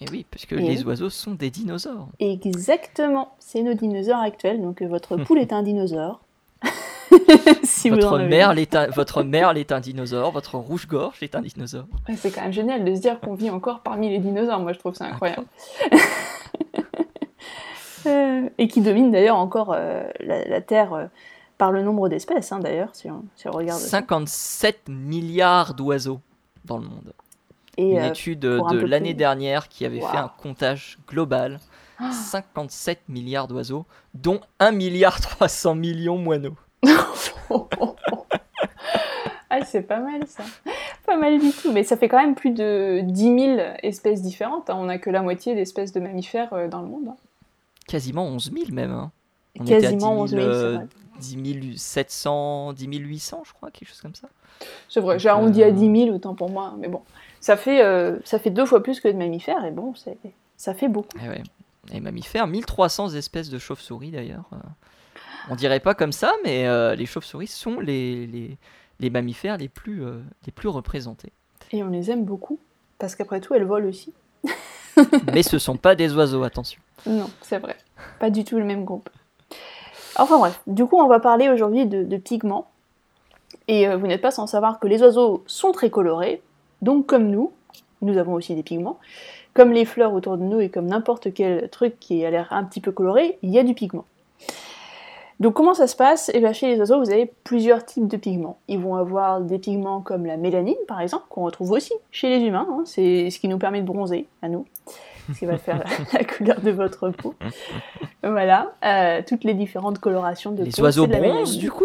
Et 0.00 0.06
oui, 0.10 0.26
puisque 0.30 0.52
les 0.52 0.84
oiseaux 0.84 1.08
sont 1.08 1.32
des 1.32 1.50
dinosaures. 1.50 2.08
Exactement, 2.20 3.32
c'est 3.38 3.62
nos 3.62 3.72
dinosaures 3.72 4.20
actuels. 4.20 4.60
Donc 4.60 4.82
votre 4.82 5.16
poule 5.16 5.38
est 5.38 5.52
un 5.52 5.62
dinosaure. 5.62 6.20
votre, 7.90 8.18
merle 8.18 8.58
est 8.58 8.74
un, 8.74 8.88
votre 8.88 9.22
merle 9.22 9.58
est 9.58 9.72
un 9.72 9.80
dinosaure, 9.80 10.32
votre 10.32 10.56
rouge-gorge 10.56 11.22
est 11.22 11.34
un 11.34 11.40
dinosaure. 11.40 11.86
c'est 12.16 12.30
quand 12.30 12.42
même 12.42 12.52
génial 12.52 12.84
de 12.84 12.94
se 12.94 13.00
dire 13.00 13.20
qu'on 13.20 13.34
vit 13.34 13.50
encore 13.50 13.80
parmi 13.80 14.10
les 14.10 14.18
dinosaures, 14.18 14.60
moi 14.60 14.72
je 14.72 14.78
trouve 14.78 14.94
ça 14.94 15.06
incroyable. 15.06 15.46
Euh, 18.06 18.48
et 18.58 18.68
qui 18.68 18.82
domine 18.82 19.10
d'ailleurs 19.10 19.36
encore 19.36 19.72
euh, 19.74 20.04
la, 20.20 20.60
Terre 20.60 20.92
euh, 20.92 21.06
par 21.58 21.72
le 21.72 21.82
nombre 21.82 22.08
d'espèces, 22.08 22.52
hein, 22.52 22.60
d'ailleurs, 22.60 22.90
si 22.92 23.10
on, 23.10 23.24
regarde. 23.50 23.80
57 23.80 24.88
milliards 24.88 25.74
d'oiseaux 25.74 26.20
dans 26.64 26.78
le 26.78 26.84
monde. 26.84 27.12
Et 27.76 27.92
Une 27.96 28.04
étude 28.04 28.38
de 28.38 28.86
l'année 28.86 29.14
dernière 29.14 29.68
qui 29.68 29.84
avait 29.84 30.00
fait 30.00 30.16
un 30.16 30.30
comptage 30.38 30.98
global. 31.08 31.58
57 31.98 32.98
ah. 33.00 33.12
milliards 33.12 33.48
d'oiseaux, 33.48 33.86
dont 34.14 34.40
1 34.60 34.72
milliard 34.72 35.20
300 35.20 35.74
millions 35.74 36.18
moineaux. 36.18 36.56
ah, 39.50 39.64
c'est 39.64 39.82
pas 39.82 40.00
mal 40.00 40.26
ça. 40.26 40.44
Pas 41.04 41.16
mal 41.16 41.38
du 41.38 41.50
tout. 41.50 41.72
Mais 41.72 41.84
ça 41.84 41.96
fait 41.96 42.08
quand 42.08 42.18
même 42.18 42.34
plus 42.34 42.50
de 42.50 43.00
10 43.02 43.22
000 43.22 43.60
espèces 43.82 44.22
différentes. 44.22 44.70
Hein. 44.70 44.76
On 44.78 44.84
n'a 44.84 44.98
que 44.98 45.10
la 45.10 45.22
moitié 45.22 45.54
d'espèces 45.54 45.92
de 45.92 46.00
mammifères 46.00 46.52
euh, 46.52 46.68
dans 46.68 46.80
le 46.80 46.88
monde. 46.88 47.08
Hein. 47.08 47.16
Quasiment 47.86 48.26
11 48.26 48.52
000 48.52 48.72
même. 48.72 48.92
Hein. 48.92 49.10
On 49.58 49.64
Quasiment 49.64 50.12
11 50.20 50.30
000, 50.30 50.78
10 51.20 51.78
700, 51.78 52.72
10 52.74 52.86
800, 52.86 53.42
je 53.46 53.52
crois, 53.54 53.70
quelque 53.70 53.88
chose 53.88 54.00
comme 54.00 54.14
ça. 54.14 54.28
C'est 54.88 55.00
vrai, 55.00 55.18
j'ai 55.18 55.28
arrondi 55.28 55.62
à 55.62 55.70
10 55.70 56.04
000 56.04 56.14
autant 56.14 56.34
pour 56.34 56.50
moi. 56.50 56.74
Mais 56.78 56.88
bon, 56.88 57.02
ça 57.40 57.56
fait, 57.56 57.82
euh, 57.82 58.18
ça 58.24 58.38
fait 58.38 58.50
deux 58.50 58.66
fois 58.66 58.82
plus 58.82 59.00
que 59.00 59.08
de 59.08 59.16
mammifères. 59.16 59.64
Et 59.64 59.70
bon, 59.70 59.94
ça 60.56 60.74
fait 60.74 60.88
beaucoup. 60.88 61.16
Et, 61.18 61.42
eh 61.92 61.96
et 61.96 62.00
mammifères, 62.00 62.46
1300 62.46 63.14
espèces 63.14 63.48
de 63.48 63.58
chauves-souris 63.58 64.10
d'ailleurs. 64.10 64.44
On 65.48 65.54
dirait 65.54 65.80
pas 65.80 65.94
comme 65.94 66.12
ça, 66.12 66.32
mais 66.44 66.66
euh, 66.66 66.94
les 66.94 67.06
chauves-souris 67.06 67.46
sont 67.46 67.78
les, 67.80 68.26
les, 68.26 68.56
les, 68.98 69.10
mammifères 69.10 69.56
les 69.56 69.68
plus, 69.68 70.04
euh, 70.04 70.20
les 70.44 70.52
plus 70.52 70.68
représentés. 70.68 71.32
Et 71.72 71.82
on 71.82 71.88
les 71.88 72.10
aime 72.10 72.24
beaucoup, 72.24 72.58
parce 72.98 73.14
qu'après 73.14 73.40
tout, 73.40 73.54
elles 73.54 73.64
volent 73.64 73.88
aussi. 73.88 74.12
mais 75.32 75.42
ce 75.42 75.58
sont 75.58 75.76
pas 75.76 75.94
des 75.94 76.14
oiseaux, 76.14 76.42
attention. 76.42 76.80
Non, 77.06 77.30
c'est 77.42 77.58
vrai. 77.58 77.76
Pas 78.18 78.30
du 78.30 78.44
tout 78.44 78.56
le 78.56 78.64
même 78.64 78.84
groupe. 78.84 79.08
Enfin 80.16 80.38
bref, 80.38 80.60
du 80.66 80.86
coup, 80.86 80.96
on 80.96 81.08
va 81.08 81.20
parler 81.20 81.48
aujourd'hui 81.48 81.86
de, 81.86 82.16
pigments. 82.16 82.70
Et 83.68 83.86
euh, 83.88 83.96
vous 83.96 84.06
n'êtes 84.06 84.22
pas 84.22 84.30
sans 84.30 84.46
savoir 84.46 84.80
que 84.80 84.86
les 84.86 85.02
oiseaux 85.02 85.44
sont 85.46 85.72
très 85.72 85.90
colorés, 85.90 86.42
donc 86.82 87.06
comme 87.06 87.28
nous, 87.28 87.52
nous 88.02 88.16
avons 88.16 88.34
aussi 88.34 88.54
des 88.54 88.62
pigments. 88.62 88.98
Comme 89.54 89.72
les 89.72 89.84
fleurs 89.84 90.12
autour 90.12 90.36
de 90.36 90.42
nous 90.42 90.60
et 90.60 90.68
comme 90.68 90.86
n'importe 90.86 91.32
quel 91.32 91.68
truc 91.70 91.98
qui 91.98 92.24
a 92.24 92.30
l'air 92.30 92.48
un 92.50 92.64
petit 92.64 92.80
peu 92.80 92.92
coloré, 92.92 93.38
il 93.42 93.50
y 93.50 93.58
a 93.58 93.64
du 93.64 93.74
pigment. 93.74 94.04
Donc 95.38 95.54
comment 95.54 95.74
ça 95.74 95.86
se 95.86 95.96
passe? 95.96 96.30
Eh 96.32 96.40
bien 96.40 96.52
chez 96.52 96.68
les 96.68 96.78
oiseaux, 96.78 96.98
vous 96.98 97.10
avez 97.10 97.30
plusieurs 97.44 97.84
types 97.84 98.08
de 98.08 98.16
pigments. 98.16 98.58
Ils 98.68 98.78
vont 98.78 98.96
avoir 98.96 99.40
des 99.40 99.58
pigments 99.58 100.00
comme 100.00 100.24
la 100.24 100.36
mélanine, 100.36 100.76
par 100.88 101.00
exemple, 101.00 101.24
qu'on 101.28 101.44
retrouve 101.44 101.72
aussi 101.72 101.92
chez 102.10 102.30
les 102.30 102.44
humains. 102.44 102.66
Hein. 102.70 102.82
C'est 102.86 103.28
ce 103.30 103.38
qui 103.38 103.48
nous 103.48 103.58
permet 103.58 103.82
de 103.82 103.86
bronzer, 103.86 104.26
à 104.40 104.48
nous. 104.48 104.66
Ce 105.32 105.38
qui 105.38 105.46
va 105.46 105.58
faire 105.58 105.84
la, 106.12 106.24
couleur 106.24 106.60
de 106.60 106.70
votre 106.70 107.10
peau. 107.10 107.34
voilà, 108.22 108.72
euh, 108.84 109.20
toutes 109.26 109.44
les 109.44 109.54
différentes 109.54 109.98
colorations 109.98 110.52
de 110.52 110.64
les 110.64 110.70
peau. 110.70 110.76
Les 110.78 110.82
oiseaux 110.82 111.06
bronzent, 111.06 111.58
du 111.58 111.70
coup? 111.70 111.84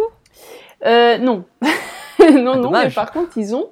Euh, 0.86 1.18
Non. 1.18 1.44
non, 2.20 2.56
non, 2.56 2.72
mais 2.72 2.90
par 2.90 3.12
contre, 3.12 3.38
ils 3.38 3.54
ont 3.54 3.70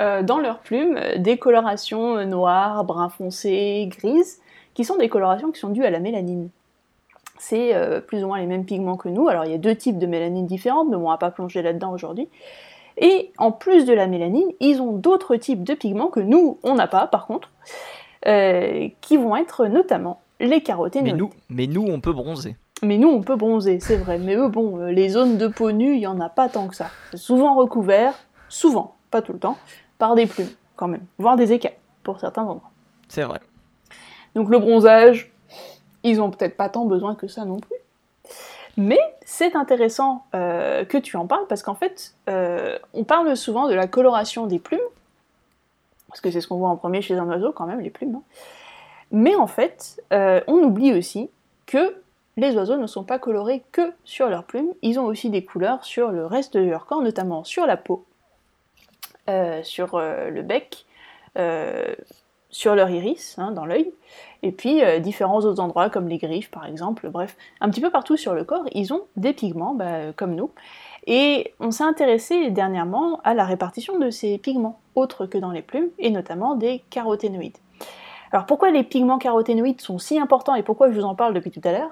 euh, 0.00 0.22
dans 0.22 0.38
leurs 0.38 0.60
plumes 0.60 0.98
des 1.16 1.36
colorations 1.36 2.24
noires, 2.24 2.84
brun 2.84 3.10
foncé, 3.10 3.88
grises, 3.90 4.40
qui 4.72 4.84
sont 4.84 4.96
des 4.96 5.08
colorations 5.08 5.50
qui 5.50 5.60
sont 5.60 5.70
dues 5.70 5.84
à 5.84 5.90
la 5.90 5.98
mélanine 5.98 6.48
c'est 7.38 7.74
euh, 7.74 8.00
plus 8.00 8.24
ou 8.24 8.28
moins 8.28 8.38
les 8.38 8.46
mêmes 8.46 8.64
pigments 8.64 8.96
que 8.96 9.08
nous. 9.08 9.28
Alors 9.28 9.44
il 9.44 9.50
y 9.50 9.54
a 9.54 9.58
deux 9.58 9.74
types 9.74 9.98
de 9.98 10.06
mélanine 10.06 10.46
différentes, 10.46 10.88
mais 10.88 10.96
on 10.96 11.08
va 11.08 11.18
pas 11.18 11.30
plonger 11.30 11.62
là-dedans 11.62 11.92
aujourd'hui. 11.92 12.28
Et 12.96 13.32
en 13.38 13.52
plus 13.52 13.84
de 13.84 13.92
la 13.92 14.06
mélanine, 14.06 14.48
ils 14.60 14.82
ont 14.82 14.92
d'autres 14.92 15.36
types 15.36 15.62
de 15.62 15.74
pigments 15.74 16.08
que 16.08 16.20
nous, 16.20 16.58
on 16.62 16.74
n'a 16.74 16.88
pas 16.88 17.06
par 17.06 17.26
contre, 17.26 17.50
euh, 18.26 18.88
qui 19.00 19.16
vont 19.16 19.36
être 19.36 19.66
notamment 19.66 20.20
les 20.40 20.60
caroténoïdes. 20.60 21.14
Mais 21.14 21.18
nous, 21.18 21.30
mais 21.48 21.66
nous, 21.66 21.86
on 21.88 22.00
peut 22.00 22.12
bronzer. 22.12 22.56
Mais 22.82 22.98
nous, 22.98 23.08
on 23.08 23.22
peut 23.22 23.36
bronzer, 23.36 23.80
c'est 23.80 23.96
vrai. 23.96 24.18
Mais 24.18 24.34
eux, 24.34 24.48
bon, 24.48 24.78
euh, 24.78 24.90
les 24.90 25.08
zones 25.08 25.36
de 25.36 25.48
peau 25.48 25.72
nue, 25.72 25.94
il 25.94 26.00
n'y 26.00 26.06
en 26.06 26.20
a 26.20 26.28
pas 26.28 26.48
tant 26.48 26.68
que 26.68 26.76
ça. 26.76 26.90
C'est 27.10 27.16
souvent 27.16 27.54
recouvert, 27.54 28.14
souvent, 28.48 28.96
pas 29.10 29.22
tout 29.22 29.32
le 29.32 29.38
temps, 29.38 29.56
par 29.98 30.14
des 30.14 30.26
plumes, 30.26 30.50
quand 30.76 30.88
même, 30.88 31.04
voire 31.18 31.36
des 31.36 31.52
écailles, 31.52 31.76
pour 32.02 32.20
certains 32.20 32.42
endroits. 32.42 32.70
C'est 33.08 33.22
vrai. 33.22 33.40
Donc 34.34 34.50
le 34.50 34.58
bronzage, 34.58 35.32
ils 36.02 36.20
ont 36.20 36.30
peut-être 36.30 36.56
pas 36.56 36.68
tant 36.68 36.84
besoin 36.84 37.14
que 37.14 37.28
ça 37.28 37.44
non 37.44 37.58
plus. 37.58 37.76
Mais 38.78 39.00
c'est 39.24 39.56
intéressant 39.56 40.24
euh, 40.36 40.84
que 40.84 40.98
tu 40.98 41.16
en 41.16 41.26
parles 41.26 41.46
parce 41.48 41.64
qu'en 41.64 41.74
fait, 41.74 42.14
euh, 42.28 42.78
on 42.94 43.02
parle 43.02 43.36
souvent 43.36 43.66
de 43.66 43.74
la 43.74 43.88
coloration 43.88 44.46
des 44.46 44.60
plumes, 44.60 44.78
parce 46.06 46.20
que 46.20 46.30
c'est 46.30 46.40
ce 46.40 46.46
qu'on 46.46 46.58
voit 46.58 46.68
en 46.68 46.76
premier 46.76 47.02
chez 47.02 47.16
un 47.16 47.26
oiseau 47.26 47.50
quand 47.50 47.66
même, 47.66 47.80
les 47.80 47.90
plumes. 47.90 48.14
Hein. 48.14 48.22
Mais 49.10 49.34
en 49.34 49.48
fait, 49.48 50.00
euh, 50.12 50.40
on 50.46 50.58
oublie 50.58 50.92
aussi 50.92 51.28
que 51.66 51.96
les 52.36 52.54
oiseaux 52.54 52.76
ne 52.76 52.86
sont 52.86 53.02
pas 53.02 53.18
colorés 53.18 53.64
que 53.72 53.92
sur 54.04 54.28
leurs 54.28 54.44
plumes, 54.44 54.72
ils 54.82 55.00
ont 55.00 55.06
aussi 55.06 55.28
des 55.28 55.44
couleurs 55.44 55.82
sur 55.82 56.12
le 56.12 56.24
reste 56.24 56.56
de 56.56 56.60
leur 56.60 56.86
corps, 56.86 57.02
notamment 57.02 57.42
sur 57.42 57.66
la 57.66 57.76
peau, 57.76 58.04
sur 59.64 59.98
le 59.98 60.40
bec, 60.42 60.86
sur 62.50 62.74
leur 62.74 62.90
iris, 62.90 63.36
hein, 63.38 63.52
dans 63.52 63.66
l'œil, 63.66 63.92
et 64.42 64.52
puis 64.52 64.80
différents 65.00 65.40
autres 65.40 65.60
endroits 65.60 65.90
comme 65.90 66.08
les 66.08 66.18
griffes 66.18 66.50
par 66.50 66.64
exemple, 66.64 67.10
bref, 67.10 67.36
un 67.60 67.68
petit 67.68 67.80
peu 67.80 67.90
partout 67.90 68.16
sur 68.16 68.34
le 68.34 68.44
corps, 68.44 68.64
ils 68.72 68.92
ont 68.92 69.02
des 69.16 69.32
pigments 69.32 69.74
bah, 69.74 70.12
comme 70.16 70.34
nous. 70.34 70.50
Et 71.06 71.54
on 71.60 71.70
s'est 71.70 71.84
intéressé 71.84 72.50
dernièrement 72.50 73.20
à 73.24 73.34
la 73.34 73.44
répartition 73.44 73.98
de 73.98 74.10
ces 74.10 74.38
pigments, 74.38 74.78
autres 74.94 75.26
que 75.26 75.38
dans 75.38 75.50
les 75.50 75.62
plumes, 75.62 75.88
et 75.98 76.10
notamment 76.10 76.54
des 76.54 76.82
caroténoïdes. 76.90 77.56
Alors 78.30 78.46
pourquoi 78.46 78.70
les 78.70 78.82
pigments 78.82 79.18
caroténoïdes 79.18 79.80
sont 79.80 79.98
si 79.98 80.18
importants 80.18 80.54
et 80.54 80.62
pourquoi 80.62 80.90
je 80.90 80.98
vous 80.98 81.04
en 81.04 81.14
parle 81.14 81.34
depuis 81.34 81.50
tout 81.50 81.62
à 81.64 81.72
l'heure? 81.72 81.90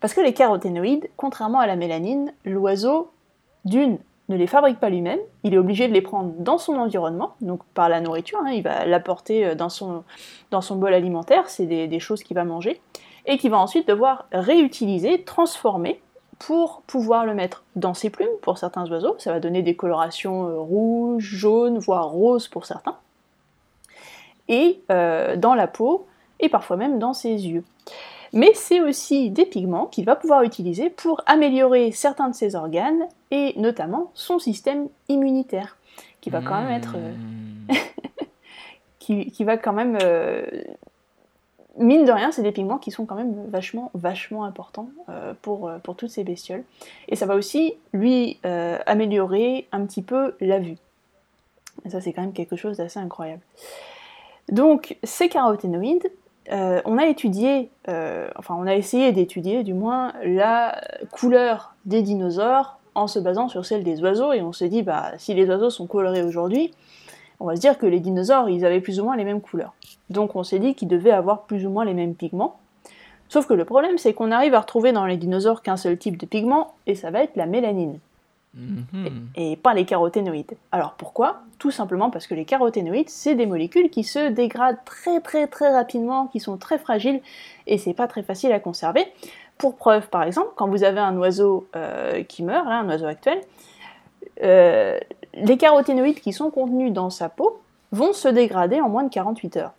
Parce 0.00 0.14
que 0.14 0.20
les 0.20 0.34
caroténoïdes, 0.34 1.08
contrairement 1.16 1.60
à 1.60 1.66
la 1.66 1.76
mélanine, 1.76 2.32
l'oiseau, 2.44 3.10
d'une, 3.64 3.98
ne 4.30 4.36
les 4.36 4.46
fabrique 4.46 4.80
pas 4.80 4.88
lui-même, 4.88 5.18
il 5.44 5.52
est 5.52 5.58
obligé 5.58 5.88
de 5.88 5.92
les 5.92 6.00
prendre 6.00 6.32
dans 6.38 6.56
son 6.56 6.76
environnement, 6.76 7.34
donc 7.42 7.62
par 7.74 7.88
la 7.88 8.00
nourriture, 8.00 8.38
hein, 8.44 8.50
il 8.52 8.62
va 8.62 8.86
l'apporter 8.86 9.44
euh, 9.44 9.54
dans 9.54 9.68
son, 9.68 10.04
dans 10.50 10.62
son 10.62 10.76
bol 10.76 10.94
alimentaire, 10.94 11.48
c'est 11.50 11.66
des, 11.66 12.00
choses 12.00 12.22
qu'il 12.22 12.34
va 12.34 12.44
manger, 12.44 12.80
et 13.26 13.36
qu'il 13.36 13.50
va 13.50 13.58
ensuite 13.58 13.86
devoir 13.86 14.26
réutiliser, 14.32 15.22
transformer 15.24 16.00
pour 16.38 16.80
pouvoir 16.86 17.26
le 17.26 17.34
mettre 17.34 17.64
dans 17.76 17.92
ses 17.92 18.08
plumes 18.08 18.28
pour 18.40 18.56
certains 18.56 18.90
oiseaux. 18.90 19.14
Ça 19.18 19.30
va 19.30 19.40
donner 19.40 19.60
des 19.60 19.76
colorations 19.76 20.48
euh, 20.48 20.58
rouges, 20.58 21.22
jaunes, 21.22 21.78
voire 21.78 22.08
roses 22.08 22.48
pour 22.48 22.64
certains 22.64 22.96
et 24.50 24.82
euh, 24.90 25.36
dans 25.36 25.54
la 25.54 25.66
peau, 25.66 26.06
et 26.40 26.50
parfois 26.50 26.76
même 26.76 26.98
dans 26.98 27.14
ses 27.14 27.46
yeux. 27.46 27.64
Mais 28.32 28.52
c'est 28.54 28.80
aussi 28.80 29.30
des 29.30 29.46
pigments 29.46 29.86
qu'il 29.86 30.04
va 30.04 30.16
pouvoir 30.16 30.42
utiliser 30.42 30.90
pour 30.90 31.22
améliorer 31.26 31.92
certains 31.92 32.28
de 32.28 32.34
ses 32.34 32.54
organes, 32.54 33.08
et 33.30 33.54
notamment 33.56 34.10
son 34.14 34.38
système 34.38 34.88
immunitaire, 35.08 35.76
qui 36.20 36.30
va 36.30 36.40
quand 36.40 36.60
même 36.62 36.70
être... 36.70 36.94
Euh, 36.96 37.12
hmm. 39.08 39.30
qui, 39.30 39.44
va 39.44 39.56
quand 39.56 39.72
même... 39.72 39.98
Euh, 40.02 40.46
mine 41.76 42.04
de 42.04 42.12
rien, 42.12 42.30
c'est 42.30 42.42
des 42.42 42.52
pigments 42.52 42.78
qui 42.78 42.90
sont 42.90 43.06
quand 43.06 43.16
même 43.16 43.34
vachement, 43.48 43.90
vachement 43.94 44.44
importants 44.44 44.90
pour, 45.42 45.70
pour 45.82 45.96
toutes 45.96 46.10
ces 46.10 46.24
bestioles. 46.24 46.62
Et 47.08 47.16
ça 47.16 47.26
va 47.26 47.34
aussi 47.34 47.74
lui 47.92 48.38
améliorer 48.44 49.66
un 49.72 49.84
petit 49.86 50.02
peu 50.02 50.34
la 50.40 50.58
vue. 50.58 50.76
Et 51.84 51.90
ça, 51.90 52.00
c'est 52.00 52.12
quand 52.12 52.22
même 52.22 52.32
quelque 52.32 52.56
chose 52.56 52.76
d'assez 52.76 52.98
incroyable. 52.98 53.42
Donc 54.50 54.96
ces 55.04 55.28
caroténoïdes, 55.28 56.10
euh, 56.52 56.80
on 56.84 56.98
a 56.98 57.06
étudié, 57.06 57.70
euh, 57.88 58.28
enfin 58.36 58.56
on 58.58 58.66
a 58.66 58.74
essayé 58.74 59.12
d'étudier 59.12 59.62
du 59.62 59.74
moins 59.74 60.12
la 60.24 60.80
couleur 61.12 61.74
des 61.84 62.02
dinosaures 62.02 62.78
en 62.96 63.06
se 63.06 63.20
basant 63.20 63.48
sur 63.48 63.64
celle 63.64 63.84
des 63.84 64.02
oiseaux 64.02 64.32
et 64.32 64.42
on 64.42 64.52
s'est 64.52 64.68
dit 64.68 64.82
bah 64.82 65.12
si 65.16 65.32
les 65.34 65.48
oiseaux 65.48 65.70
sont 65.70 65.86
colorés 65.86 66.22
aujourd'hui, 66.22 66.72
on 67.38 67.46
va 67.46 67.54
se 67.54 67.60
dire 67.60 67.78
que 67.78 67.86
les 67.86 68.00
dinosaures 68.00 68.48
ils 68.48 68.64
avaient 68.64 68.80
plus 68.80 68.98
ou 68.98 69.04
moins 69.04 69.16
les 69.16 69.24
mêmes 69.24 69.40
couleurs. 69.40 69.74
Donc 70.08 70.34
on 70.34 70.42
s'est 70.42 70.58
dit 70.58 70.74
qu'ils 70.74 70.88
devaient 70.88 71.12
avoir 71.12 71.42
plus 71.42 71.66
ou 71.66 71.70
moins 71.70 71.84
les 71.84 71.94
mêmes 71.94 72.14
pigments. 72.14 72.58
Sauf 73.28 73.46
que 73.46 73.54
le 73.54 73.64
problème 73.64 73.96
c'est 73.96 74.12
qu'on 74.12 74.32
arrive 74.32 74.54
à 74.54 74.60
retrouver 74.60 74.90
dans 74.90 75.06
les 75.06 75.16
dinosaures 75.16 75.62
qu'un 75.62 75.76
seul 75.76 75.98
type 75.98 76.16
de 76.16 76.26
pigment 76.26 76.74
et 76.88 76.96
ça 76.96 77.12
va 77.12 77.22
être 77.22 77.36
la 77.36 77.46
mélanine. 77.46 78.00
Mhm. 78.54 79.28
et, 79.36 79.56
pas 79.56 79.74
les 79.74 79.84
caroténoïdes. 79.84 80.56
Alors 80.72 80.94
pourquoi? 80.94 81.42
Tout 81.58 81.70
simplement 81.70 82.10
parce 82.10 82.26
que 82.26 82.34
les 82.34 82.44
caroténoïdes, 82.44 83.08
c'est 83.08 83.36
des 83.36 83.46
molécules 83.46 83.90
qui 83.90 84.02
se 84.02 84.28
dégradent 84.28 84.84
très 84.84 85.20
très 85.20 85.46
très 85.46 85.72
rapidement, 85.72 86.26
qui 86.26 86.40
sont 86.40 86.56
très 86.56 86.78
fragiles, 86.78 87.20
et 87.66 87.78
c'est 87.78 87.94
pas 87.94 88.08
très 88.08 88.22
facile 88.22 88.52
à 88.52 88.58
conserver. 88.58 89.06
Pour 89.56 89.76
preuve, 89.76 90.08
par 90.08 90.24
exemple, 90.24 90.50
quand 90.56 90.68
vous 90.68 90.84
avez 90.84 91.00
un 91.00 91.16
oiseau 91.16 91.68
euh, 91.76 92.24
qui 92.24 92.42
meurt, 92.42 92.66
un 92.66 92.88
oiseau 92.88 93.06
actuel, 93.06 93.40
euh, 94.42 94.98
les 95.34 95.56
caroténoïdes 95.56 96.20
qui 96.20 96.32
sont 96.32 96.50
contenus 96.50 96.92
dans 96.92 97.10
sa 97.10 97.28
peau 97.28 97.60
vont 97.92 98.12
se 98.12 98.28
dégrader 98.28 98.80
en 98.80 98.88
moins 98.88 99.04
de 99.04 99.10
48 99.10 99.56
heures. 99.58 99.72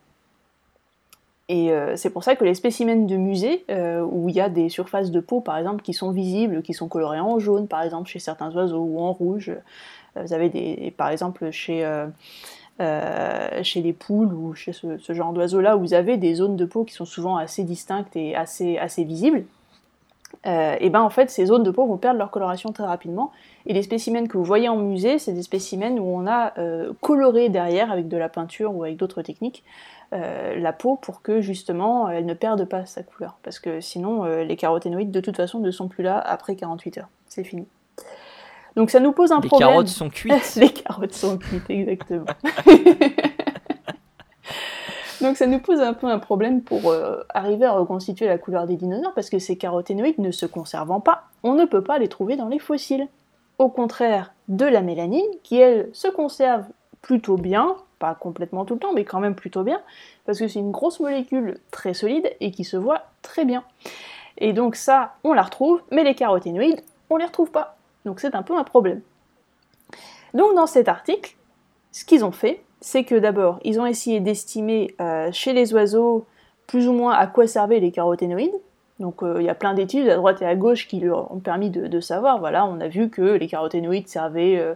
Et 1.52 1.70
euh, 1.74 1.98
c'est 1.98 2.12
pour 2.12 2.24
ça 2.24 2.38
que 2.38 2.46
les 2.46 2.54
spécimens 2.54 3.06
de 3.06 3.18
musée, 3.18 3.66
euh, 3.70 4.00
où 4.10 4.30
il 4.30 4.36
y 4.36 4.40
a 4.40 4.48
des 4.48 4.70
surfaces 4.70 5.12
de 5.12 5.20
peau 5.20 5.42
par 5.42 5.58
exemple 5.58 5.84
qui 5.84 5.94
sont 5.94 6.12
visibles, 6.12 6.62
qui 6.62 6.74
sont 6.74 6.88
colorées 6.88 7.20
en 7.20 7.40
jaune 7.40 7.68
par 7.68 7.82
exemple 7.82 8.08
chez 8.08 8.20
certains 8.20 8.56
oiseaux 8.56 8.80
ou 8.80 9.02
en 9.02 9.12
rouge, 9.12 9.50
euh, 9.50 10.24
vous 10.24 10.32
avez 10.32 10.48
des, 10.48 10.94
par 10.96 11.10
exemple 11.10 11.52
chez, 11.52 11.86
chez 12.80 13.82
les 13.82 13.92
poules 13.92 14.34
ou 14.34 14.54
chez 14.54 14.72
ce, 14.72 15.14
genre 15.14 15.34
d'oiseaux 15.34 15.60
là, 15.60 15.76
où 15.76 15.82
vous 15.82 15.94
avez 15.94 16.16
des 16.16 16.36
zones 16.36 16.56
de 16.56 16.64
peau 16.64 16.86
qui 16.86 16.94
sont 16.94 17.04
souvent 17.04 17.36
assez 17.36 17.66
distinctes 17.66 18.16
et 18.16 18.34
assez, 18.34 18.78
assez 18.78 19.04
visibles. 19.04 19.44
et 20.46 20.90
ben 20.90 21.02
en 21.02 21.10
fait 21.10 21.30
ces 21.30 21.48
zones 21.48 21.64
de 21.64 21.72
peau 21.72 21.86
vont 21.86 21.98
perdre 21.98 22.18
leur 22.18 22.32
coloration 22.32 22.72
très 22.72 22.86
rapidement 22.86 23.32
et 23.66 23.74
les 23.74 23.84
spécimens 23.84 24.26
que 24.28 24.38
vous 24.38 24.46
voyez 24.46 24.70
en 24.70 24.78
musée 24.78 25.20
c'est 25.20 25.34
des 25.34 25.44
spécimens 25.44 25.98
où 25.98 26.06
on 26.06 26.28
a 26.28 26.54
coloré 27.02 27.50
derrière 27.50 27.92
avec 27.92 28.08
de 28.08 28.18
la 28.18 28.30
peinture 28.30 28.74
ou 28.74 28.84
avec 28.84 28.96
d'autres 28.96 29.22
techniques 29.22 29.64
euh, 30.14 30.60
la 30.60 30.74
peau 30.74 30.98
pour 30.98 31.22
que 31.22 31.40
justement 31.40 32.10
elle 32.10 32.26
ne 32.26 32.34
perde 32.34 32.66
pas 32.66 32.86
sa 32.86 33.02
couleur. 33.02 33.38
Parce 33.44 33.60
que 33.60 33.80
sinon, 33.80 34.26
euh, 34.26 34.44
les 34.44 34.58
caroténoïdes 34.58 35.12
de 35.12 35.22
toute 35.22 35.38
façon 35.38 35.60
ne 35.60 35.72
sont 35.72 35.88
plus 35.88 36.04
là 36.04 36.20
après 36.20 36.56
48 36.56 36.98
heures. 36.98 37.10
C'est 37.28 37.46
fini. 37.46 37.66
Donc 38.76 38.90
ça 38.90 39.00
nous 39.00 39.14
pose 39.14 39.32
un 39.32 39.40
problème. 39.40 39.70
Les 39.70 39.74
carottes 39.74 39.88
sont 39.88 40.10
cuites. 40.12 40.56
les 40.56 40.70
carottes 40.70 41.14
sont 41.14 41.38
cuites, 41.38 41.70
exactement. 41.70 42.26
Donc 45.22 45.38
ça 45.38 45.46
nous 45.46 45.60
pose 45.60 45.80
un 45.80 45.94
peu 45.94 46.08
un 46.08 46.20
problème 46.20 46.62
pour 46.62 46.90
euh, 46.90 47.22
arriver 47.30 47.66
à 47.66 47.72
reconstituer 47.72 48.26
la 48.28 48.38
couleur 48.38 48.66
des 48.66 48.76
dinosaures 48.76 49.14
parce 49.14 49.30
que 49.30 49.40
ces 49.40 49.56
caroténoïdes 49.56 50.20
ne 50.20 50.32
se 50.32 50.46
conservant 50.46 51.00
pas, 51.00 51.30
on 51.44 51.54
ne 51.54 51.66
peut 51.66 51.84
pas 51.84 52.00
les 52.00 52.08
trouver 52.10 52.36
dans 52.36 52.48
les 52.50 52.60
fossiles. 52.60 53.08
Au 53.60 53.70
contraire 53.70 54.34
de 54.48 54.66
la 54.66 54.82
mélanine 54.82 55.22
qui 55.44 55.58
elle 55.58 55.90
se 55.94 56.08
conserve 56.08 56.66
plutôt 57.02 57.38
bien 57.38 57.78
pas 58.02 58.16
complètement 58.16 58.66
tout 58.66 58.74
le 58.74 58.80
temps, 58.80 58.94
mais 58.94 59.06
quand 59.06 59.20
même 59.20 59.36
plutôt 59.36 59.64
bien, 59.64 59.80
parce 60.26 60.40
que 60.40 60.48
c'est 60.48 60.60
une 60.60 60.72
grosse 60.72 61.00
molécule 61.00 61.60
très 61.70 61.94
solide 61.94 62.36
et 62.40 62.52
qui 62.52 62.64
se 62.64 62.76
voit 62.76 63.04
très 63.22 63.46
bien. 63.46 63.64
Et 64.40 64.54
donc 64.54 64.76
ça, 64.76 65.14
on 65.24 65.34
la 65.34 65.44
retrouve, 65.44 65.82
mais 65.92 66.04
les 66.04 66.16
caroténoïdes, 66.16 66.82
on 67.12 67.18
les 67.18 67.26
retrouve 67.26 67.52
pas. 67.52 67.78
Donc 68.06 68.20
c'est 68.20 68.34
un 68.34 68.42
peu 68.42 68.58
un 68.58 68.64
problème. 68.64 69.02
Donc 70.34 70.56
dans 70.56 70.66
cet 70.66 70.88
article, 70.88 71.36
ce 71.92 72.04
qu'ils 72.06 72.26
ont 72.26 72.32
fait, 72.32 72.64
c'est 72.80 73.04
que 73.04 73.16
d'abord, 73.16 73.60
ils 73.64 73.80
ont 73.80 73.86
essayé 73.86 74.20
d'estimer 74.20 74.96
euh, 75.00 75.30
chez 75.32 75.54
les 75.54 75.74
oiseaux 75.74 76.26
plus 76.66 76.88
ou 76.88 76.94
moins 76.94 77.14
à 77.14 77.28
quoi 77.28 77.46
servaient 77.46 77.80
les 77.80 77.92
caroténoïdes. 77.92 78.60
Donc 79.00 79.22
euh, 79.22 79.38
il 79.40 79.46
y 79.46 79.50
a 79.50 79.56
plein 79.56 79.76
d'études 79.76 80.10
à 80.10 80.16
droite 80.16 80.42
et 80.42 80.46
à 80.46 80.56
gauche 80.56 80.88
qui 80.88 81.00
leur 81.00 81.32
ont 81.32 81.40
permis 81.40 81.70
de, 81.70 82.00
savoir. 82.00 82.40
Voilà, 82.40 82.66
on 82.66 82.80
a 82.80 82.88
vu 82.88 83.10
que 83.10 83.22
les 83.22 83.48
caroténoïdes 83.48 84.08
servaient 84.08 84.58
euh, 84.58 84.74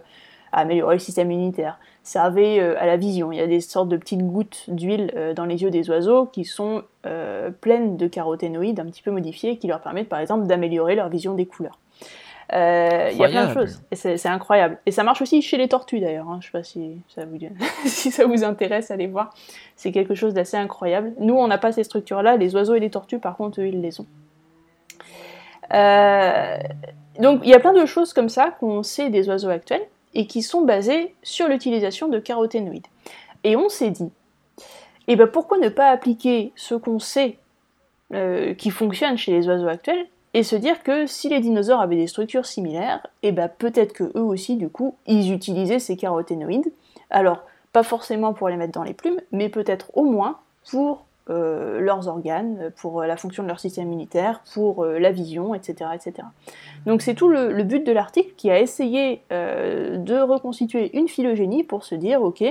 à 0.52 0.60
améliorer 0.60 0.96
le 0.96 1.00
système 1.00 1.30
immunitaire, 1.30 1.78
servait 2.06 2.60
euh, 2.60 2.80
à 2.80 2.86
la 2.86 2.96
vision. 2.96 3.32
Il 3.32 3.38
y 3.38 3.42
a 3.42 3.46
des 3.48 3.60
sortes 3.60 3.88
de 3.88 3.96
petites 3.96 4.22
gouttes 4.22 4.64
d'huile 4.68 5.12
euh, 5.16 5.34
dans 5.34 5.44
les 5.44 5.62
yeux 5.62 5.70
des 5.70 5.90
oiseaux 5.90 6.26
qui 6.26 6.44
sont 6.44 6.84
euh, 7.04 7.50
pleines 7.50 7.96
de 7.96 8.06
caroténoïdes 8.06 8.78
un 8.78 8.86
petit 8.86 9.02
peu 9.02 9.10
modifiés 9.10 9.58
qui 9.58 9.66
leur 9.66 9.80
permettent 9.80 10.08
par 10.08 10.20
exemple 10.20 10.46
d'améliorer 10.46 10.94
leur 10.94 11.08
vision 11.08 11.34
des 11.34 11.46
couleurs. 11.46 11.78
il 12.52 12.56
y 12.56 13.24
a 13.24 13.28
plein 13.28 13.48
de 13.48 13.52
choses, 13.52 13.82
c'est 13.92 14.28
incroyable. 14.28 14.78
Et 14.86 14.92
ça 14.92 15.02
marche 15.02 15.20
aussi 15.20 15.42
chez 15.42 15.56
les 15.56 15.66
tortues 15.66 15.98
d'ailleurs, 15.98 16.30
hein. 16.30 16.38
je 16.40 16.46
sais 16.46 16.52
pas 16.52 16.62
si 16.62 17.02
ça, 17.08 17.24
vous, 17.24 17.38
si 17.86 18.12
ça 18.12 18.24
vous 18.24 18.44
intéresse, 18.44 18.92
allez 18.92 19.08
voir. 19.08 19.34
C'est 19.74 19.90
quelque 19.90 20.14
chose 20.14 20.32
d'assez 20.32 20.56
incroyable. 20.56 21.12
Nous, 21.18 21.34
on 21.34 21.48
n'a 21.48 21.58
pas 21.58 21.72
ces 21.72 21.82
structures-là, 21.82 22.36
les 22.36 22.54
oiseaux 22.54 22.76
et 22.76 22.80
les 22.80 22.90
tortues, 22.90 23.18
par 23.18 23.36
contre, 23.36 23.60
eux, 23.60 23.66
ils 23.66 23.80
les 23.80 24.00
ont. 24.00 24.06
donc 27.20 27.40
il 27.42 27.50
y 27.50 27.54
a 27.54 27.58
plein 27.58 27.72
de 27.72 27.84
choses 27.84 28.12
comme 28.12 28.28
ça 28.28 28.52
qu'on 28.60 28.84
sait 28.84 29.10
des 29.10 29.28
oiseaux 29.28 29.48
actuels 29.48 29.88
et 30.16 30.26
qui 30.26 30.42
sont 30.42 30.62
basés 30.62 31.14
sur 31.22 31.46
l'utilisation 31.46 32.08
de 32.08 32.18
caroténoïdes. 32.18 32.86
Et 33.44 33.54
on 33.54 33.68
s'est 33.68 33.90
dit, 33.90 34.10
eh 35.08 35.14
ben 35.14 35.28
pourquoi 35.28 35.58
ne 35.58 35.68
pas 35.68 35.90
appliquer 35.90 36.52
ce 36.56 36.74
qu'on 36.74 36.98
sait 36.98 37.38
euh, 38.12 38.54
qui 38.54 38.70
fonctionne 38.70 39.18
chez 39.18 39.32
les 39.32 39.46
oiseaux 39.46 39.68
actuels 39.68 40.06
et 40.34 40.42
se 40.42 40.56
dire 40.56 40.82
que 40.82 41.06
si 41.06 41.28
les 41.28 41.40
dinosaures 41.40 41.80
avaient 41.80 41.96
des 41.96 42.06
structures 42.06 42.46
similaires, 42.46 43.06
eh 43.22 43.30
ben 43.30 43.48
peut-être 43.48 43.92
que 43.92 44.04
eux 44.16 44.22
aussi 44.22 44.56
du 44.56 44.68
coup 44.68 44.96
ils 45.06 45.32
utilisaient 45.32 45.78
ces 45.78 45.96
caroténoïdes. 45.96 46.72
Alors 47.10 47.42
pas 47.72 47.82
forcément 47.82 48.32
pour 48.32 48.48
les 48.48 48.56
mettre 48.56 48.72
dans 48.72 48.84
les 48.84 48.94
plumes, 48.94 49.20
mais 49.32 49.50
peut-être 49.50 49.90
au 49.94 50.04
moins 50.04 50.38
pour 50.70 51.05
euh, 51.28 51.80
leurs 51.80 52.06
organes, 52.06 52.70
pour 52.76 53.02
la 53.02 53.16
fonction 53.16 53.42
de 53.42 53.48
leur 53.48 53.58
système 53.58 53.88
immunitaire, 53.88 54.42
pour 54.54 54.84
euh, 54.84 55.00
la 55.00 55.10
vision, 55.10 55.54
etc., 55.54 55.90
etc. 55.92 56.28
Donc 56.86 57.02
c'est 57.02 57.14
tout 57.14 57.28
le, 57.28 57.62
but 57.64 57.84
de 57.84 57.90
l'article 57.90 58.32
qui 58.36 58.48
a 58.48 58.60
essayé 58.60 59.22
euh, 59.32 59.96
de 59.96 60.20
reconstituer 60.20 60.96
une 60.96 61.08
phylogénie 61.08 61.64
pour 61.64 61.84
se 61.84 61.96
dire, 61.96 62.22
ok, 62.22 62.44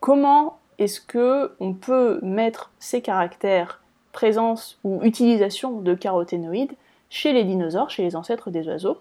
comment 0.00 0.58
est-ce 0.78 0.98
que 1.00 1.52
on 1.60 1.74
peut 1.74 2.18
mettre 2.22 2.72
ces 2.78 3.02
caractères 3.02 3.82
présence 4.12 4.78
ou 4.82 5.02
utilisation 5.02 5.82
de 5.82 5.92
caroténoïdes 5.92 6.72
chez 7.10 7.34
les 7.34 7.44
dinosaures, 7.44 7.90
chez 7.90 8.02
les 8.02 8.16
ancêtres 8.16 8.50
des 8.50 8.66
oiseaux, 8.66 8.96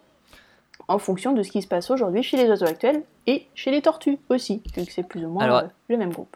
en 0.89 0.99
fonction 0.99 1.31
de 1.31 1.41
ce 1.41 1.51
qui 1.51 1.61
se 1.61 1.67
passe 1.67 1.89
aujourd'hui 1.89 2.21
chez 2.21 2.35
les 2.35 2.49
oiseaux 2.49 2.65
actuels 2.65 3.01
et 3.27 3.47
chez 3.55 3.71
les 3.71 3.81
tortues 3.81 4.19
aussi, 4.27 4.61
vu 4.75 4.85
que 4.85 4.91
c'est 4.91 5.07
plus 5.07 5.23
ou 5.23 5.29
moins 5.29 5.69
le 5.87 5.97
même 5.97 6.11
groupe. 6.11 6.35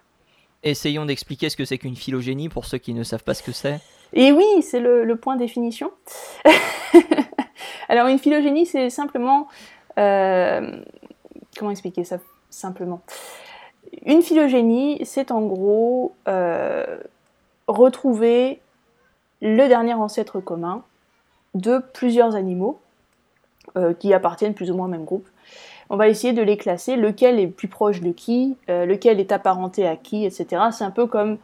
Essayons 0.64 1.06
d'expliquer 1.06 1.50
ce 1.50 1.58
que 1.58 1.66
c'est 1.66 1.78
qu'une 1.78 1.96
phylogénie 1.96 2.50
pour 2.50 2.66
ceux 2.66 2.78
qui 2.78 2.94
ne 2.94 3.04
savent 3.04 3.24
pas 3.24 3.34
ce 3.34 3.44
que 3.44 3.52
c'est. 3.52 3.80
Et 4.14 4.32
oui, 4.32 4.62
c'est 4.62 4.80
le, 4.80 5.16
point 5.16 5.36
définition. 5.36 5.92
Alors 7.90 8.08
une 8.08 8.20
phylogénie, 8.20 8.66
c'est 8.66 8.90
simplement... 8.90 9.48
Euh, 9.98 10.82
comment 11.58 11.72
expliquer 11.72 12.04
ça 12.04 12.20
simplement? 12.50 13.02
Une 14.06 14.22
phylogénie, 14.22 15.00
c'est 15.04 15.32
en 15.32 15.42
gros 15.42 16.16
euh, 16.28 17.00
retrouver 17.68 18.62
le 19.42 19.68
dernier 19.68 19.94
ancêtre 19.94 20.40
commun 20.40 20.84
de 21.56 21.80
plusieurs 21.94 22.36
animaux 22.36 22.80
euh, 23.78 23.94
qui 23.94 24.14
appartiennent 24.14 24.54
plus 24.54 24.72
ou 24.72 24.76
moins 24.76 24.86
au 24.86 24.90
même 24.90 25.06
groupe. 25.06 25.28
On 25.90 25.98
va 25.98 26.08
essayer 26.08 26.34
de 26.34 26.42
les 26.42 26.58
classer, 26.58 26.96
lequel 26.96 27.40
est 27.40 27.48
plus 27.48 27.68
proche 27.68 28.02
de 28.02 28.12
qui, 28.12 28.56
lequel 28.68 29.20
est 29.20 29.32
apparenté 29.32 29.88
à 29.88 29.96
qui, 29.96 30.26
etc. 30.26 30.62
C'est 30.72 30.84
un 30.84 30.92
peu 30.92 31.08
comme 31.08 31.40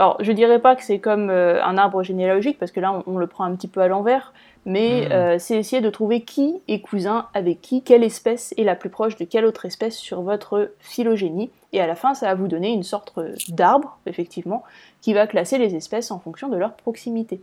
alors, 0.00 0.16
je 0.20 0.32
dirais 0.32 0.60
pas 0.60 0.76
que 0.76 0.82
c'est 0.82 0.98
comme 0.98 1.28
euh, 1.28 1.62
un 1.62 1.76
arbre 1.76 2.02
généalogique, 2.02 2.58
parce 2.58 2.72
que 2.72 2.80
là, 2.80 3.02
on, 3.06 3.18
le 3.18 3.26
prend 3.26 3.44
un 3.44 3.54
petit 3.54 3.68
peu 3.68 3.80
à 3.80 3.88
l'envers, 3.88 4.32
mais 4.64 5.06
hmm. 5.06 5.12
euh, 5.12 5.38
c'est 5.38 5.56
essayer 5.56 5.82
de 5.82 5.90
trouver 5.90 6.22
qui 6.22 6.62
est 6.68 6.80
cousin 6.80 7.26
avec 7.34 7.60
qui, 7.60 7.82
quelle 7.82 8.02
espèce 8.02 8.54
est 8.56 8.64
la 8.64 8.76
plus 8.76 8.88
proche 8.88 9.16
de 9.16 9.26
quelle 9.26 9.44
autre 9.44 9.66
espèce 9.66 9.98
sur 9.98 10.22
votre 10.22 10.72
phylogénie. 10.78 11.50
Et 11.72 11.82
à 11.82 11.86
la 11.86 11.96
fin, 11.96 12.14
ça 12.14 12.26
va 12.26 12.34
vous 12.34 12.48
donner 12.48 12.70
une 12.70 12.82
sorte 12.82 13.20
d'arbre, 13.48 13.98
effectivement, 14.06 14.62
qui 15.02 15.12
va 15.12 15.26
classer 15.26 15.58
les 15.58 15.74
espèces 15.74 16.10
en 16.10 16.18
fonction 16.18 16.48
de 16.48 16.56
leur 16.56 16.72
proximité. 16.72 17.42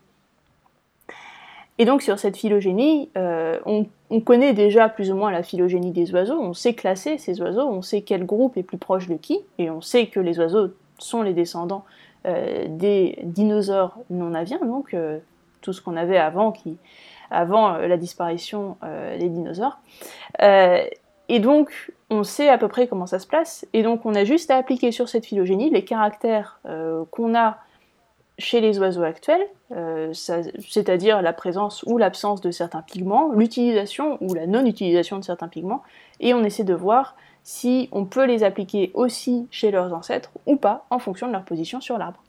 Et 1.79 1.85
donc 1.85 2.01
sur 2.01 2.17
cette 2.17 2.37
phylogénie, 2.37 3.09
euh, 3.17 3.59
on, 3.65 3.85
on, 4.09 4.19
connaît 4.19 4.53
déjà 4.53 4.89
plus 4.89 5.11
ou 5.11 5.15
moins 5.15 5.31
la 5.31 5.43
phylogénie 5.43 5.91
des 5.91 6.11
oiseaux, 6.13 6.39
on 6.39 6.53
sait 6.53 6.73
classer 6.73 7.17
ces 7.17 7.39
oiseaux, 7.41 7.67
on 7.67 7.81
sait 7.81 8.01
quel 8.01 8.25
groupe 8.25 8.57
est 8.57 8.63
plus 8.63 8.77
proche 8.77 9.07
de 9.07 9.15
qui, 9.15 9.39
et 9.59 9.69
on 9.69 9.81
sait 9.81 10.07
que 10.07 10.19
les 10.19 10.39
oiseaux 10.39 10.69
sont 10.97 11.21
les 11.21 11.33
descendants 11.33 11.85
euh, 12.25 12.65
des 12.67 13.19
dinosaures 13.23 13.95
non 14.09 14.33
aviens, 14.33 14.59
donc 14.59 14.93
euh, 14.93 15.19
tout 15.61 15.71
ce 15.71 15.81
qu'on 15.81 15.95
avait 15.95 16.17
avant, 16.17 16.51
qui, 16.51 16.77
avant 17.29 17.77
la 17.77 17.97
disparition 17.97 18.77
des 19.19 19.27
dinosaures. 19.27 19.79
et 20.39 21.39
donc, 21.41 21.91
on 22.09 22.23
sait 22.23 22.47
à 22.47 22.57
peu 22.57 22.69
près 22.69 22.87
comment 22.87 23.05
ça 23.05 23.19
se 23.19 23.27
place, 23.27 23.67
et 23.73 23.83
donc 23.83 24.05
on 24.05 24.15
a 24.15 24.23
juste 24.23 24.49
à 24.49 24.55
appliquer 24.55 24.93
sur 24.93 25.09
cette 25.09 25.25
phylogénie 25.25 25.69
les 25.69 25.83
caractères 25.83 26.61
qu'on 27.11 27.35
a 27.35 27.57
chez 28.37 28.61
les 28.61 28.77
oiseaux 28.79 29.03
actuels, 29.03 29.47
c'est-à-dire 30.13 31.21
la 31.21 31.33
présence 31.33 31.83
ou 31.87 31.97
l'absence 31.97 32.39
de 32.41 32.51
certains 32.51 32.81
pigments, 32.81 33.31
l'utilisation 33.31 34.17
ou 34.21 34.33
la 34.33 34.45
non-utilisation 34.45 35.17
de 35.17 35.23
certains 35.23 35.47
pigments, 35.47 35.81
et 36.19 36.33
on 36.33 36.43
essaie 36.43 36.63
de 36.63 36.73
voir 36.73 37.15
si 37.43 37.87
on 37.91 38.05
peut 38.05 38.25
les 38.25 38.43
appliquer 38.43 38.91
aussi 38.93 39.47
chez 39.51 39.71
leurs 39.71 39.93
ancêtres 39.93 40.31
ou 40.45 40.57
pas 40.57 40.85
en 40.89 40.99
fonction 40.99 41.27
de 41.27 41.31
leur 41.31 41.43
position 41.43 41.79
sur 41.79 41.97
l'arbre. 41.97 42.21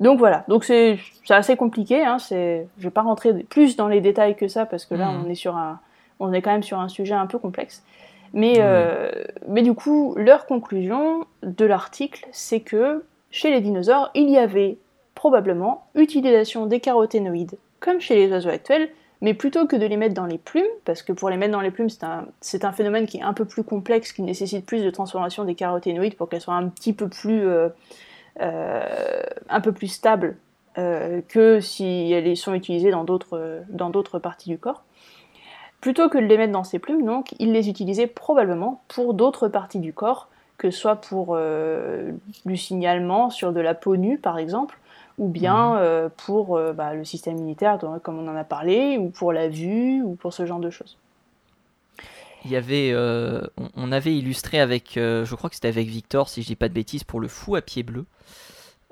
Donc 0.00 0.18
voilà, 0.18 0.44
donc 0.48 0.64
c'est 0.64 0.98
assez 1.28 1.56
compliqué, 1.56 2.04
hein, 2.04 2.16
je 2.18 2.34
ne 2.34 2.66
vais 2.78 2.90
pas 2.90 3.02
rentrer 3.02 3.32
plus 3.44 3.76
dans 3.76 3.86
les 3.86 4.00
détails 4.00 4.34
que 4.34 4.48
ça 4.48 4.66
parce 4.66 4.86
que 4.86 4.94
là 4.94 5.10
mhm. 5.10 5.24
on 5.24 5.30
est, 5.30 5.34
sur 5.34 5.56
un, 5.56 5.78
on 6.20 6.32
est 6.32 6.42
quand 6.42 6.50
même 6.52 6.62
sur 6.62 6.80
un 6.80 6.88
sujet 6.88 7.14
un 7.14 7.26
peu 7.26 7.38
complexe. 7.38 7.84
Mais, 8.32 8.54
euh, 8.58 9.10
mais 9.46 9.62
du 9.62 9.74
coup, 9.74 10.14
leur 10.16 10.46
conclusion 10.46 11.24
de 11.42 11.64
l'article, 11.64 12.26
c'est 12.32 12.60
que 12.60 13.04
chez 13.34 13.50
les 13.50 13.60
dinosaures, 13.60 14.12
il 14.14 14.30
y 14.30 14.38
avait 14.38 14.78
probablement 15.16 15.88
utilisation 15.96 16.66
des 16.66 16.78
caroténoïdes 16.78 17.58
comme 17.80 18.00
chez 18.00 18.14
les 18.14 18.30
oiseaux 18.30 18.50
actuels, 18.50 18.88
mais 19.22 19.34
plutôt 19.34 19.66
que 19.66 19.74
de 19.74 19.84
les 19.84 19.96
mettre 19.96 20.14
dans 20.14 20.24
les 20.24 20.38
plumes, 20.38 20.62
parce 20.84 21.02
que 21.02 21.12
pour 21.12 21.30
les 21.30 21.36
mettre 21.36 21.50
dans 21.50 21.60
les 21.60 21.72
plumes, 21.72 21.88
c'est 22.40 22.64
un, 22.64 22.72
phénomène 22.72 23.06
qui 23.06 23.18
est 23.18 23.22
un 23.22 23.32
peu 23.32 23.44
plus 23.44 23.64
complexe, 23.64 24.12
qui 24.12 24.22
nécessite 24.22 24.64
plus 24.64 24.84
de 24.84 24.90
transformation 24.90 25.44
des 25.44 25.56
caroténoïdes 25.56 26.14
pour 26.14 26.28
qu'elles 26.28 26.42
soient 26.42 26.54
un 26.54 26.68
petit 26.68 26.92
peu 26.92 27.08
plus, 27.08 27.44
euh, 27.44 27.70
euh, 28.40 28.86
stables 29.88 30.36
euh, 30.78 31.20
que 31.28 31.58
si 31.58 32.12
elles 32.12 32.36
sont 32.36 32.54
utilisées 32.54 32.92
dans 32.92 33.02
d'autres 33.02 34.18
parties 34.20 34.48
du 34.48 34.58
corps. 34.58 34.84
Plutôt 35.80 36.08
que 36.08 36.18
de 36.18 36.24
les 36.24 36.38
mettre 36.38 36.52
dans 36.52 36.64
ces 36.64 36.78
plumes, 36.78 37.04
donc, 37.04 37.34
ils 37.40 37.50
les 37.50 37.68
utilisaient 37.68 38.06
probablement 38.06 38.84
pour 38.86 39.12
d'autres 39.12 39.48
parties 39.48 39.80
du 39.80 39.92
corps, 39.92 40.28
que 40.56 40.70
ce 40.70 40.78
soit 40.78 40.96
pour 40.96 41.36
du 42.46 42.56
signalement 42.56 43.30
sur 43.30 43.52
de 43.52 43.60
la 43.60 43.74
peau 43.74 43.96
nue, 43.96 44.18
par 44.18 44.38
exemple, 44.38 44.78
ou 45.18 45.28
bien 45.28 45.74
mhm. 45.74 45.78
euh, 45.80 46.08
pour 46.08 46.56
euh, 46.56 46.72
bah, 46.72 46.94
le 46.94 47.04
système 47.04 47.36
immunitaire, 47.36 47.78
comme 48.02 48.18
on 48.18 48.28
en 48.28 48.36
a 48.36 48.44
parlé, 48.44 48.98
ou 48.98 49.10
pour 49.10 49.32
la 49.32 49.48
vue, 49.48 50.02
ou 50.02 50.14
pour 50.16 50.32
ce 50.32 50.46
genre 50.46 50.60
de 50.60 50.70
choses. 50.70 50.96
Il 52.44 52.50
y 52.50 52.56
avait, 52.56 52.90
euh, 52.92 53.40
on, 53.74 53.90
avait 53.90 54.14
illustré 54.14 54.60
avec, 54.60 54.92
je 54.96 55.34
crois 55.34 55.48
que 55.48 55.56
c'était 55.56 55.68
avec 55.68 55.88
Victor, 55.88 56.28
si 56.28 56.42
je 56.42 56.48
dis 56.48 56.56
pas 56.56 56.68
de 56.68 56.74
bêtises, 56.74 57.04
pour 57.04 57.20
le 57.20 57.28
fou 57.28 57.56
à 57.56 57.62
pied 57.62 57.82
bleu, 57.82 58.04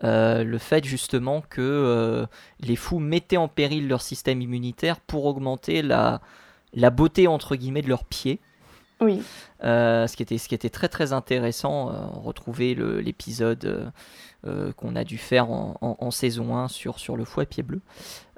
le 0.02 0.58
fait 0.58 0.84
justement 0.84 1.42
que 1.50 2.26
les 2.60 2.76
fous 2.76 2.98
mettaient 2.98 3.36
en 3.36 3.48
péril 3.48 3.88
leur 3.88 4.00
système 4.00 4.40
immunitaire 4.40 5.00
pour 5.00 5.26
augmenter 5.26 5.82
la, 5.82 6.22
la 6.72 6.88
beauté 6.88 7.28
entre 7.28 7.54
guillemets 7.54 7.82
de 7.82 7.90
leurs 7.90 8.04
pieds. 8.04 8.40
Oui. 9.02 9.22
ce, 9.62 10.16
qui 10.16 10.22
était, 10.22 10.38
ce 10.38 10.48
qui 10.48 10.54
était 10.54 10.70
très 10.70 10.88
très 10.88 11.12
intéressant, 11.12 11.86
retrouver 12.22 12.74
l'épisode 12.74 13.92
euh, 14.44 14.72
qu'on 14.72 14.96
a 14.96 15.04
dû 15.04 15.18
faire 15.18 15.48
en, 15.52 16.10
saison 16.10 16.56
1 16.56 16.66
sur, 16.66 16.98
sur 16.98 17.16
le 17.16 17.24
fouet 17.24 17.46
pied 17.46 17.62
bleu. 17.62 17.80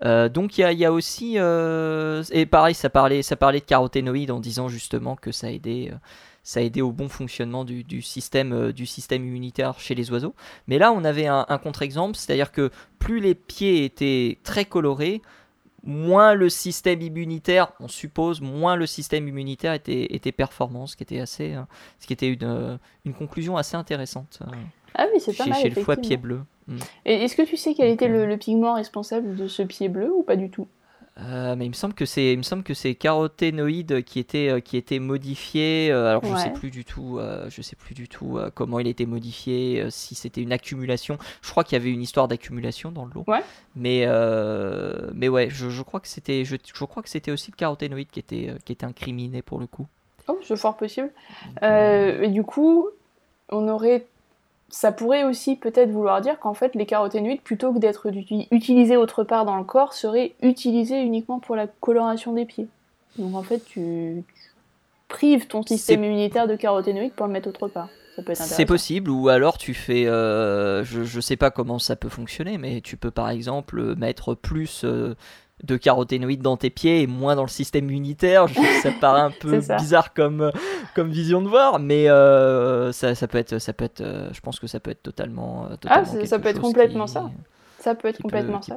Euh, 0.05 0.29
donc 0.29 0.59
il 0.59 0.71
y 0.79 0.85
a, 0.85 0.93
aussi, 0.93 1.39
euh, 1.39 2.23
et 2.31 2.45
pareil, 2.45 2.75
ça 2.75 2.91
parlait, 2.91 3.23
ça 3.23 3.37
parlait 3.37 3.61
de 3.61 3.65
caroténoïdes 3.65 4.31
en 4.31 4.39
disant 4.39 4.69
justement 4.69 5.17
que 5.17 5.33
ça 5.33 5.51
aidait, 5.51 5.95
ça 6.43 6.61
aidait 6.61 6.83
au 6.83 6.93
bon 6.93 7.09
fonctionnement 7.09 7.65
du, 7.65 8.03
système, 8.03 8.71
du 8.73 8.85
système 8.85 9.25
immunitaire 9.25 9.81
chez 9.81 9.95
les 9.95 10.11
oiseaux. 10.11 10.35
Mais 10.67 10.77
là, 10.77 10.93
on 10.93 11.05
avait 11.05 11.27
un, 11.27 11.47
contre-exemple, 11.63 12.19
c'est-à-dire 12.19 12.53
que 12.53 12.71
plus 12.99 13.21
les 13.21 13.35
pieds 13.35 13.87
étaient 13.87 14.37
très 14.45 14.67
colorés, 14.67 15.23
moins 15.85 16.35
le 16.35 16.49
système 16.49 17.03
immunitaire, 17.03 17.73
on 17.79 17.89
suppose, 17.89 18.41
moins 18.41 18.77
le 18.77 18.87
système 18.87 19.29
immunitaire 19.29 19.75
était, 19.75 20.15
était 20.15 20.33
performant, 20.33 20.87
ce 20.87 20.97
qui 20.97 21.03
était 21.03 21.21
assez, 21.21 21.55
ce 22.01 22.07
qui 22.07 22.13
était 22.13 22.29
une, 22.29 22.79
une 23.05 23.15
conclusion 23.15 23.57
assez 23.57 23.77
intéressante. 23.77 24.41
Ah 24.95 25.07
oui, 25.13 25.21
c'est 25.21 25.37
pas 25.37 25.47
mal. 25.47 25.61
Chez 25.61 25.71
le 25.71 25.83
foie 25.83 25.97
pied 25.97 26.17
bleu. 26.17 26.41
Mm. 26.69 26.79
Et 27.05 27.15
est-ce 27.25 27.37
que 27.37 27.43
tu 27.43 27.57
sais 27.57 27.75
quel 27.75 27.91
était 27.91 28.09
le, 28.09 28.37
pigment 28.37 28.75
responsable 28.75 29.35
de 29.37 29.49
ce 29.49 29.63
pied 29.63 29.89
bleu 29.89 30.13
ou 30.13 30.23
pas 30.23 30.37
du 30.37 30.51
tout? 30.51 30.69
Euh, 31.21 31.55
mais 31.57 31.67
il 31.67 31.69
me 31.69 31.75
semble 31.75 31.95
que 31.95 32.07
c'est, 32.07 32.33
il 32.33 32.39
me 32.39 32.43
semble 32.43 32.65
que 32.65 32.75
c'est 32.75 32.97
caroténoïde 32.97 34.03
qui 34.03 34.19
était, 34.19 34.51
euh, 34.51 34.61
qui 34.61 34.77
était 34.77 34.99
modifié. 34.99 35.91
Euh, 35.93 36.09
alors 36.09 36.25
je 36.25 36.37
sais 36.37 36.53
plus 36.53 36.71
du 36.71 36.85
tout, 36.85 37.21
je 37.49 37.63
sais 37.63 37.77
plus 37.77 37.95
du 37.95 38.09
tout 38.09 38.39
comment 38.55 38.81
il 38.81 38.89
était 38.89 39.07
modifié, 39.07 39.87
si 39.91 40.15
c'était 40.15 40.41
une 40.41 40.53
accumulation. 40.53 41.19
Je 41.43 41.51
crois 41.51 41.65
qu'il 41.65 41.79
y 41.79 41.81
avait 41.81 41.91
une 41.91 42.03
histoire 42.03 42.29
d'accumulation 42.29 42.91
dans 42.91 43.05
le 43.05 43.13
lot. 43.15 43.25
Ouais. 43.27 43.43
Mais, 43.77 44.07
mais 45.15 45.29
ouais, 45.29 45.49
je, 45.51 45.71
je 45.71 45.83
crois 45.83 46.01
que 46.01 46.09
c'était, 46.09 46.45
je, 46.45 46.57
je, 46.57 46.85
crois 46.85 47.03
que 47.03 47.09
c'était 47.09 47.31
aussi 47.31 47.51
le 47.51 47.57
caroténoïde 47.57 48.11
qui 48.11 48.21
était, 48.21 48.55
qui 48.65 48.73
était 48.73 48.87
incriminé 48.87 49.43
pour 49.43 49.61
le 49.61 49.67
coup. 49.67 49.87
Oh, 50.27 50.39
c'est 50.43 50.57
fort 50.57 50.77
possible. 50.77 51.13
et 51.63 52.29
du 52.29 52.43
coup, 52.43 52.89
on 53.51 53.69
aurait 53.69 54.07
ça 54.69 54.93
pourrait 54.93 55.25
aussi 55.25 55.57
peut-être 55.57 55.91
vouloir 55.91 56.21
dire 56.21 56.39
qu'en 56.39 56.55
fait 56.55 56.75
les 56.75 56.87
caroténoïdes, 56.87 57.43
plutôt 57.43 57.73
que 57.73 57.79
d'être 57.79 58.11
utilisés 58.51 58.97
autre 58.97 59.25
part 59.25 59.45
dans 59.45 59.57
le 59.57 59.65
corps, 59.65 59.93
seraient 59.93 60.35
utilisés 60.43 61.01
uniquement 61.01 61.39
pour 61.39 61.57
la 61.57 61.67
coloration 61.67 62.33
des 62.33 62.45
pieds. 62.45 62.69
Donc 63.19 63.35
en 63.35 63.43
fait 63.43 63.65
tu, 63.65 64.25
prives 65.15 65.47
ton 65.47 65.63
système 65.63 66.03
immunitaire 66.03 66.49
de 66.49 66.57
caroténoïdes 66.57 67.13
pour 67.13 67.27
le 67.27 67.33
mettre 67.33 67.49
autre 67.49 67.69
part. 67.69 67.89
C'est 68.35 68.67
possible, 68.67 69.11
ou 69.11 69.29
alors 69.29 69.59
tu 69.59 69.75
fais, 69.75 70.07
euh, 70.07 70.85
je, 70.85 71.03
je 71.03 71.21
sais 71.21 71.37
pas 71.37 71.51
comment 71.51 71.81
ça 71.81 71.97
peut 71.97 72.09
fonctionner, 72.09 72.59
mais 72.59 72.81
tu 72.81 72.97
peux 72.97 73.11
par 73.11 73.29
exemple 73.29 73.97
mettre 73.97 74.35
plus 74.35 74.83
euh, 74.85 75.17
de 75.63 75.77
caroténoïdes 75.77 76.43
dans 76.43 76.57
tes 76.57 76.71
pieds 76.71 77.03
et 77.03 77.07
moins 77.07 77.37
dans 77.37 77.43
le 77.43 77.49
système 77.49 77.89
immunitaire. 77.89 78.47
ça 78.83 78.91
paraît 79.01 79.21
un 79.21 79.31
peu 79.31 79.59
bizarre 79.59 80.13
comme, 80.13 80.51
comme 80.95 81.11
vision 81.11 81.41
de 81.41 81.49
voir, 81.49 81.79
mais 81.79 82.09
euh, 82.09 82.93
ça, 82.93 83.15
ça, 83.15 83.29
peut 83.29 83.39
être, 83.39 83.59
ça 83.59 83.73
peut 83.73 83.85
être, 83.85 84.01
euh, 84.01 84.29
je 84.33 84.41
pense 84.41 84.59
que 84.59 84.67
ça 84.67 84.81
peut 84.81 84.91
être 84.91 85.03
totalement. 85.03 85.67
Euh, 85.71 85.77
ah, 85.87 86.05
ça 86.05 86.39
peut 86.39 86.49
être 86.49 86.61
complètement 86.61 87.07
ça. 87.07 87.31
Ça 87.79 87.95
peut 87.95 88.09
être 88.09 88.21
complètement 88.21 88.63
ça. 88.63 88.75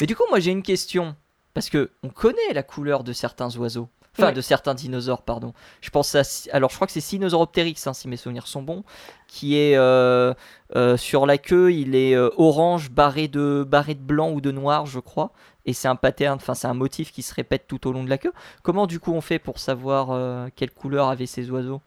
Mais 0.00 0.06
du 0.06 0.16
coup, 0.16 0.24
moi 0.30 0.40
j'ai 0.40 0.52
une 0.52 0.62
question 0.62 1.14
parce 1.54 1.68
que 1.68 1.90
on 2.02 2.08
connaît 2.08 2.52
la 2.54 2.62
couleur 2.62 3.04
de 3.04 3.12
certains 3.12 3.54
oiseaux. 3.56 3.88
Enfin, 4.18 4.32
de 4.32 4.42
certains 4.42 4.74
dinosaures, 4.74 5.22
pardon. 5.22 5.54
Je 5.80 5.88
pense 5.88 6.14
à. 6.14 6.22
Alors, 6.52 6.68
je 6.68 6.74
crois 6.74 6.86
que 6.86 6.92
c'est 6.92 7.00
Sinosauropteryx, 7.00 7.86
hein, 7.86 7.94
si 7.94 8.08
mes 8.08 8.18
souvenirs 8.18 8.46
sont 8.46 8.62
bons, 8.62 8.84
qui 9.26 9.56
est 9.56 9.74
euh, 9.76 10.34
euh, 10.76 10.98
sur 10.98 11.24
la 11.24 11.38
queue, 11.38 11.72
il 11.72 11.94
est 11.94 12.14
euh, 12.14 12.28
orange, 12.36 12.90
barré 12.90 13.26
de, 13.28 13.64
barré 13.66 13.94
de 13.94 14.02
blanc 14.02 14.30
ou 14.30 14.42
de 14.42 14.50
noir, 14.50 14.84
je 14.84 15.00
crois. 15.00 15.32
Et 15.66 15.72
c'est 15.72 15.88
un 15.88 15.96
pattern, 15.96 16.36
enfin, 16.36 16.54
c'est 16.54 16.66
un 16.66 16.74
motif 16.74 17.12
qui 17.12 17.22
se 17.22 17.34
répète 17.34 17.64
tout 17.68 17.86
au 17.86 17.92
long 17.92 18.02
de 18.04 18.10
la 18.10 18.18
queue. 18.18 18.32
Comment, 18.62 18.86
du 18.86 18.98
coup, 19.00 19.12
on 19.12 19.20
fait 19.20 19.38
pour 19.38 19.58
savoir 19.58 20.48
quelle 20.56 20.70
couleur 20.72 21.08
avaient 21.08 21.26
ces 21.26 21.50
oiseaux? 21.50 21.80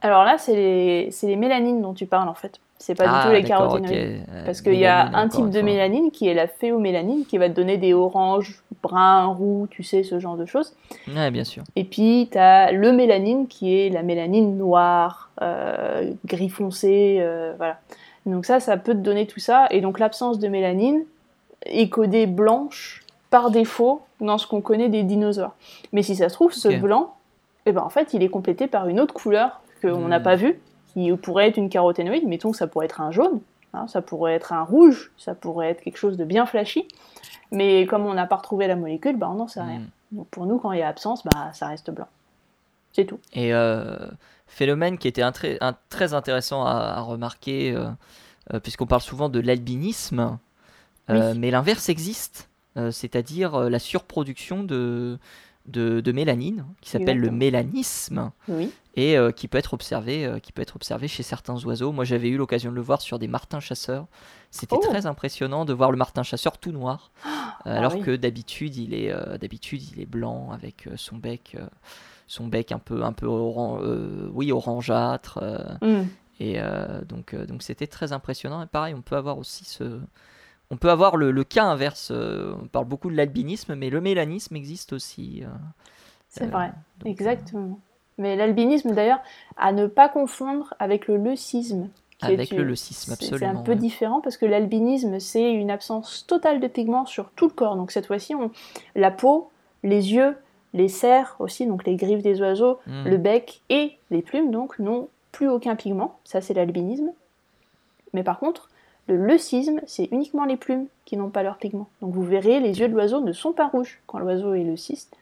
Alors 0.00 0.24
là, 0.24 0.38
c'est 0.38 0.54
les... 0.54 1.10
les 1.22 1.36
mélanines 1.36 1.82
dont 1.82 1.92
tu 1.94 2.06
parles, 2.06 2.28
en 2.28 2.34
fait. 2.34 2.60
C'est 2.80 2.94
pas 2.94 3.04
du 3.04 3.10
Ah, 3.12 3.24
tout 3.26 3.32
les 3.32 3.42
caroténoïdes. 3.42 4.22
ok. 4.22 4.28
Euh, 4.32 4.44
Parce 4.44 4.60
qu'il 4.62 4.76
y 4.76 4.86
a 4.86 5.08
un 5.18 5.26
type 5.28 5.50
de 5.50 5.60
mélanine 5.60 6.12
qui 6.12 6.28
est 6.28 6.34
la 6.34 6.46
phéomélanine 6.46 7.26
qui 7.26 7.36
va 7.36 7.48
te 7.50 7.54
donner 7.54 7.76
des 7.76 7.92
oranges, 7.92 8.62
bruns, 8.82 9.26
roux, 9.26 9.66
tu 9.68 9.82
sais, 9.82 10.04
ce 10.04 10.20
genre 10.20 10.36
de 10.36 10.46
choses. 10.46 10.76
Ouais, 11.08 11.32
bien 11.32 11.42
sûr. 11.42 11.64
Et 11.74 11.82
puis 11.82 12.28
tu 12.30 12.38
as 12.38 12.70
le 12.70 12.92
mélanine 12.92 13.48
qui 13.48 13.76
est 13.76 13.88
la 13.90 14.04
mélanine 14.04 14.56
noire, 14.56 15.30
euh, 15.42 16.12
gris 16.24 16.50
foncé, 16.50 17.16
euh, 17.18 17.52
voilà. 17.56 17.80
Donc 18.26 18.46
ça, 18.46 18.60
ça 18.60 18.76
peut 18.76 18.92
te 18.94 18.98
donner 18.98 19.26
tout 19.26 19.40
ça. 19.40 19.66
Et 19.72 19.80
donc 19.80 19.98
l'absence 19.98 20.38
de 20.38 20.46
mélanine 20.46 21.02
est 21.66 21.88
codée 21.88 22.26
blanche 22.28 23.02
par 23.30 23.50
défaut 23.50 24.02
dans 24.20 24.38
ce 24.38 24.46
qu'on 24.46 24.60
connaît 24.60 24.88
des 24.88 25.02
dinosaures. 25.02 25.54
Mais 25.92 26.02
si 26.02 26.16
ça 26.16 26.28
se 26.28 26.34
trouve, 26.34 26.52
ce 26.52 26.68
blanc, 26.68 27.14
eh 27.66 27.72
ben, 27.72 27.82
en 27.82 27.90
fait, 27.90 28.14
il 28.14 28.22
est 28.22 28.28
complété 28.28 28.66
par 28.66 28.88
une 28.88 29.00
autre 29.00 29.14
couleur 29.14 29.60
qu'on 29.82 30.08
n'a 30.08 30.18
Hmm. 30.18 30.22
pas 30.22 30.36
vue, 30.36 30.58
qui 30.92 31.12
pourrait 31.16 31.48
être 31.48 31.56
une 31.58 31.68
caroténoïde. 31.68 32.26
Mettons 32.26 32.50
que 32.50 32.56
ça 32.56 32.66
pourrait 32.66 32.86
être 32.86 33.00
un 33.00 33.10
jaune, 33.12 33.40
hein, 33.74 33.86
ça 33.86 34.00
pourrait 34.02 34.32
être 34.34 34.52
un 34.52 34.62
rouge, 34.62 35.12
ça 35.18 35.34
pourrait 35.34 35.68
être 35.70 35.82
quelque 35.82 35.98
chose 35.98 36.16
de 36.16 36.24
bien 36.24 36.46
flashy. 36.46 36.88
Mais 37.52 37.86
comme 37.86 38.06
on 38.06 38.14
n'a 38.14 38.26
pas 38.26 38.36
retrouvé 38.36 38.66
la 38.66 38.76
molécule, 38.76 39.16
ben, 39.16 39.28
on 39.28 39.34
n'en 39.34 39.48
sait 39.48 39.60
rien. 39.62 39.78
Mm. 39.80 39.88
Donc 40.12 40.28
pour 40.28 40.46
nous, 40.46 40.58
quand 40.58 40.72
il 40.72 40.78
y 40.80 40.82
a 40.82 40.88
absence, 40.88 41.22
bah, 41.24 41.50
ça 41.52 41.66
reste 41.68 41.90
blanc. 41.90 42.08
C'est 42.92 43.04
tout. 43.04 43.20
Et 43.34 43.52
euh, 43.54 43.96
phénomène 44.46 44.96
qui 44.98 45.06
était 45.08 45.22
un 45.22 45.32
très, 45.32 45.58
un- 45.60 45.76
très 45.90 46.14
intéressant 46.14 46.64
à, 46.64 46.70
à 46.96 47.00
remarquer, 47.02 47.72
euh, 47.76 47.86
euh, 48.54 48.60
puisqu'on 48.60 48.86
parle 48.86 49.02
souvent 49.02 49.28
de 49.28 49.38
l'albinisme, 49.40 50.38
Oui. 51.10 51.18
mais 51.36 51.50
l'inverse 51.50 51.88
existe, 51.90 52.48
c'est-à-dire 52.90 53.54
euh, 53.54 53.68
la 53.68 53.78
surproduction 53.78 54.62
de, 54.64 55.18
de, 55.66 56.00
de 56.00 56.12
mélanine, 56.12 56.64
qui 56.80 56.90
s'appelle 56.90 57.18
le 57.18 57.30
mélanisme, 57.30 58.30
Oui. 58.48 58.70
et 58.94 59.16
euh, 59.18 59.30
qui 59.32 59.48
peut 59.48 59.58
être 59.58 59.74
observé, 59.74 60.24
euh, 60.24 60.38
qui 60.38 60.52
peut 60.52 60.62
être 60.62 60.76
observé 60.76 61.08
chez 61.08 61.22
certains 61.22 61.62
oiseaux. 61.64 61.92
Moi, 61.92 62.04
j'avais 62.04 62.28
eu 62.28 62.36
l'occasion 62.36 62.70
de 62.70 62.76
le 62.76 62.82
voir 62.82 63.00
sur 63.02 63.18
des 63.18 63.28
martins 63.28 63.60
chasseurs. 63.60 64.06
C'était 64.50 64.76
Oh. 64.76 64.82
très 64.88 65.04
impressionnant 65.06 65.64
de 65.64 65.72
voir 65.74 65.90
le 65.90 65.98
martin 65.98 66.22
chasseur 66.22 66.56
tout 66.58 66.72
noir, 66.72 67.10
euh, 67.66 67.76
alors 67.76 67.94
oui. 67.94 68.00
que 68.02 68.16
d'habitude 68.16 68.76
il 68.76 68.94
est 68.94 69.12
euh, 69.12 69.36
d'habitude 69.36 69.82
il 69.92 70.00
est 70.00 70.06
blanc 70.06 70.50
avec 70.52 70.86
euh, 70.86 70.92
son 70.96 71.16
bec, 71.16 71.54
euh, 71.58 71.66
son 72.26 72.46
bec 72.46 72.72
un 72.72 72.78
peu 72.78 73.02
un 73.02 73.12
peu 73.12 73.26
oran- 73.26 73.78
euh, 73.82 74.28
oui 74.32 74.50
orangeâtre. 74.52 75.38
euh, 75.42 75.58
Mm. 75.82 76.06
et 76.40 76.54
euh, 76.60 77.02
donc 77.04 77.34
euh, 77.34 77.44
donc 77.44 77.62
c'était 77.62 77.86
très 77.86 78.12
impressionnant. 78.12 78.62
Et 78.62 78.66
pareil, 78.66 78.94
on 78.94 79.02
peut 79.02 79.16
avoir 79.16 79.36
aussi 79.38 79.64
ce 79.66 80.00
on 80.70 80.76
peut 80.76 80.90
avoir 80.90 81.16
le, 81.16 81.30
le 81.30 81.44
cas 81.44 81.64
inverse. 81.64 82.10
euh, 82.10 82.54
on 82.62 82.66
parle 82.66 82.86
beaucoup 82.86 83.10
de 83.10 83.16
l'albinisme, 83.16 83.74
mais 83.74 83.90
le 83.90 84.00
mélanisme 84.00 84.54
existe 84.56 84.92
aussi. 84.92 85.42
euh, 85.44 85.48
C'est 86.28 86.44
euh, 86.44 86.48
vrai, 86.48 86.72
donc, 87.00 87.08
exactement. 87.10 87.78
Mais 88.18 88.34
l'albinisme, 88.36 88.92
d'ailleurs, 88.94 89.20
à 89.56 89.72
ne 89.72 89.86
pas 89.86 90.08
confondre 90.08 90.74
avec 90.78 91.06
le 91.06 91.16
leucisme. 91.16 91.88
qui 92.18 92.26
est 92.26 92.34
Avec 92.34 92.50
le 92.50 92.64
leucisme, 92.64 93.12
c'est- 93.14 93.24
C'est 93.26 93.32
absolument, 93.34 93.60
un 93.60 93.62
peu 93.62 93.72
ouais. 93.72 93.78
différent 93.78 94.20
parce 94.20 94.36
que 94.36 94.44
l'albinisme, 94.44 95.20
c'est 95.20 95.52
une 95.52 95.70
absence 95.70 96.26
totale 96.26 96.58
de 96.58 96.66
pigments 96.66 97.06
sur 97.06 97.30
tout 97.30 97.46
le 97.46 97.52
corps. 97.52 97.76
Donc 97.76 97.92
cette 97.92 98.06
fois-ci, 98.06 98.34
on... 98.34 98.50
la 98.96 99.12
peau, 99.12 99.50
les 99.84 100.12
yeux, 100.14 100.36
les 100.74 100.88
cerfs 100.88 101.36
aussi, 101.38 101.64
donc 101.66 101.84
les 101.86 101.94
griffes 101.94 102.22
des 102.22 102.40
oiseaux, 102.40 102.80
Mm. 102.88 103.04
le 103.08 103.16
bec 103.18 103.62
et 103.70 103.96
les 104.10 104.20
plumes, 104.22 104.50
donc, 104.50 104.80
n'ont 104.80 105.08
plus 105.30 105.48
aucun 105.48 105.76
pigment. 105.76 106.18
Ça, 106.24 106.40
c'est 106.40 106.54
l'albinisme. 106.54 107.12
Mais 108.12 108.24
par 108.24 108.40
contre, 108.40 108.68
le 109.08 109.16
leucisme, 109.16 109.80
c'est 109.86 110.08
uniquement 110.12 110.44
les 110.44 110.56
plumes 110.56 110.86
qui 111.06 111.16
n'ont 111.16 111.30
pas 111.30 111.42
leur 111.42 111.56
pigment. 111.56 111.88
Donc 112.02 112.12
vous 112.12 112.22
verrez, 112.22 112.60
les 112.60 112.78
yeux 112.78 112.88
de 112.88 112.92
l'oiseau 112.92 113.20
ne 113.22 113.32
sont 113.32 113.52
pas 113.52 113.66
rouges 113.66 114.00
quand 114.06 114.18
l'oiseau 114.18 114.52
est 114.52 114.64
leuciste. 114.64 115.16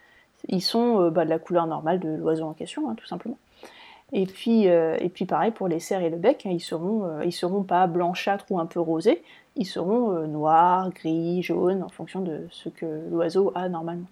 Ils 0.49 0.61
sont 0.61 1.01
euh, 1.01 1.11
bah, 1.11 1.25
de 1.25 1.31
la 1.31 1.38
couleur 1.38 1.66
normale 1.66 2.01
de 2.01 2.09
l'oiseau 2.09 2.44
en 2.44 2.53
question, 2.53 2.90
hein, 2.90 2.94
tout 2.96 3.07
simplement. 3.07 3.38
Et 4.12 4.27
puis, 4.27 4.68
euh, 4.68 4.96
et 5.01 5.09
puis 5.09 5.25
pareil 5.25 5.53
pour 5.53 5.68
les 5.68 5.81
cerfs 5.81 6.03
et 6.03 6.11
le 6.11 6.16
bec, 6.16 6.44
hein, 6.46 6.51
ils 6.53 6.61
seront, 6.61 7.05
euh, 7.05 7.31
seront 7.31 7.62
pas 7.62 7.87
blanchâtres 7.87 8.44
ou 8.51 8.59
un 8.59 8.66
peu 8.66 8.81
rosés, 8.81 9.22
ils 9.55 9.66
seront 9.66 10.27
noirs, 10.27 10.90
gris, 10.90 11.42
jaunes, 11.42 11.83
en 11.83 11.88
fonction 11.88 12.20
de 12.20 12.46
ce 12.51 12.68
que 12.68 13.09
l'oiseau 13.11 13.53
a 13.55 13.68
normalement. 13.68 14.07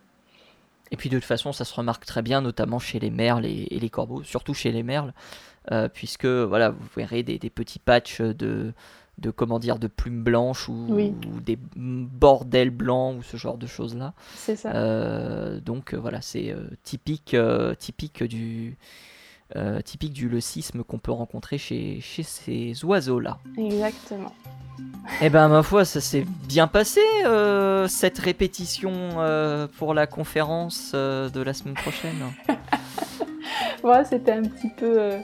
Et 0.91 0.97
puis 0.97 1.11
de 1.11 1.17
toute 1.17 1.25
façon, 1.25 1.53
ça 1.53 1.65
se 1.65 1.75
remarque 1.75 2.07
très 2.07 2.23
bien, 2.23 2.41
notamment 2.41 2.79
chez 2.79 2.99
les 2.99 3.11
merles 3.11 3.45
et, 3.45 3.67
les 3.71 3.91
corbeaux, 3.91 4.23
surtout 4.23 4.55
chez 4.55 4.73
les 4.73 4.83
merles, 4.83 5.13
puisque 5.93 6.27
voilà, 6.27 6.71
vous 6.71 6.89
verrez 6.97 7.23
des 7.23 7.39
petits 7.51 7.79
patchs 7.79 8.21
de, 8.21 8.73
de 9.19 9.31
comment 9.31 9.59
dire, 9.59 9.79
de 9.79 9.87
plumes 9.87 10.23
blanches 10.25 10.69
ou, 10.69 10.87
Oui. 10.91 11.15
ou 11.33 11.41
des 11.41 11.59
bordels 11.77 12.71
blancs 12.71 13.17
ou 13.19 13.23
ce 13.23 13.37
genre 13.37 13.57
de 13.59 13.67
choses 13.67 13.95
là. 13.97 14.13
C'est 14.35 14.57
ça. 14.57 14.73
Euh, 14.75 15.61
donc 15.61 15.95
euh, 15.95 15.99
voilà, 15.99 16.21
c'est 16.21 16.51
euh, 16.51 16.69
typique, 16.83 17.35
euh, 17.35 17.75
typique 17.75 18.23
du 18.25 18.77
typique 19.85 20.13
du 20.13 20.29
leucisme 20.29 20.83
qu'on 20.83 20.99
peut 20.99 21.13
rencontrer 21.13 21.59
chez, 21.59 22.01
chez 22.01 22.25
ces 22.25 22.85
oiseaux 22.85 23.21
là. 23.21 23.39
Exactement. 23.57 24.33
Eh 25.23 25.31
ben 25.31 25.47
ma 25.47 25.63
foi, 25.63 25.85
ça 25.85 26.01
s'est 26.01 26.27
bien 26.49 26.67
passé 26.67 27.01
cette 27.87 28.19
répétition 28.19 29.11
pour 29.79 29.95
la 29.95 30.09
conférence 30.09 30.91
de 30.93 31.41
la 31.41 31.55
semaine 31.55 31.75
prochaine. 31.75 32.17
Ouais, 33.85 34.03
c'était 34.05 34.33
un 34.33 34.43
petit 34.43 34.71
peu. 34.71 35.19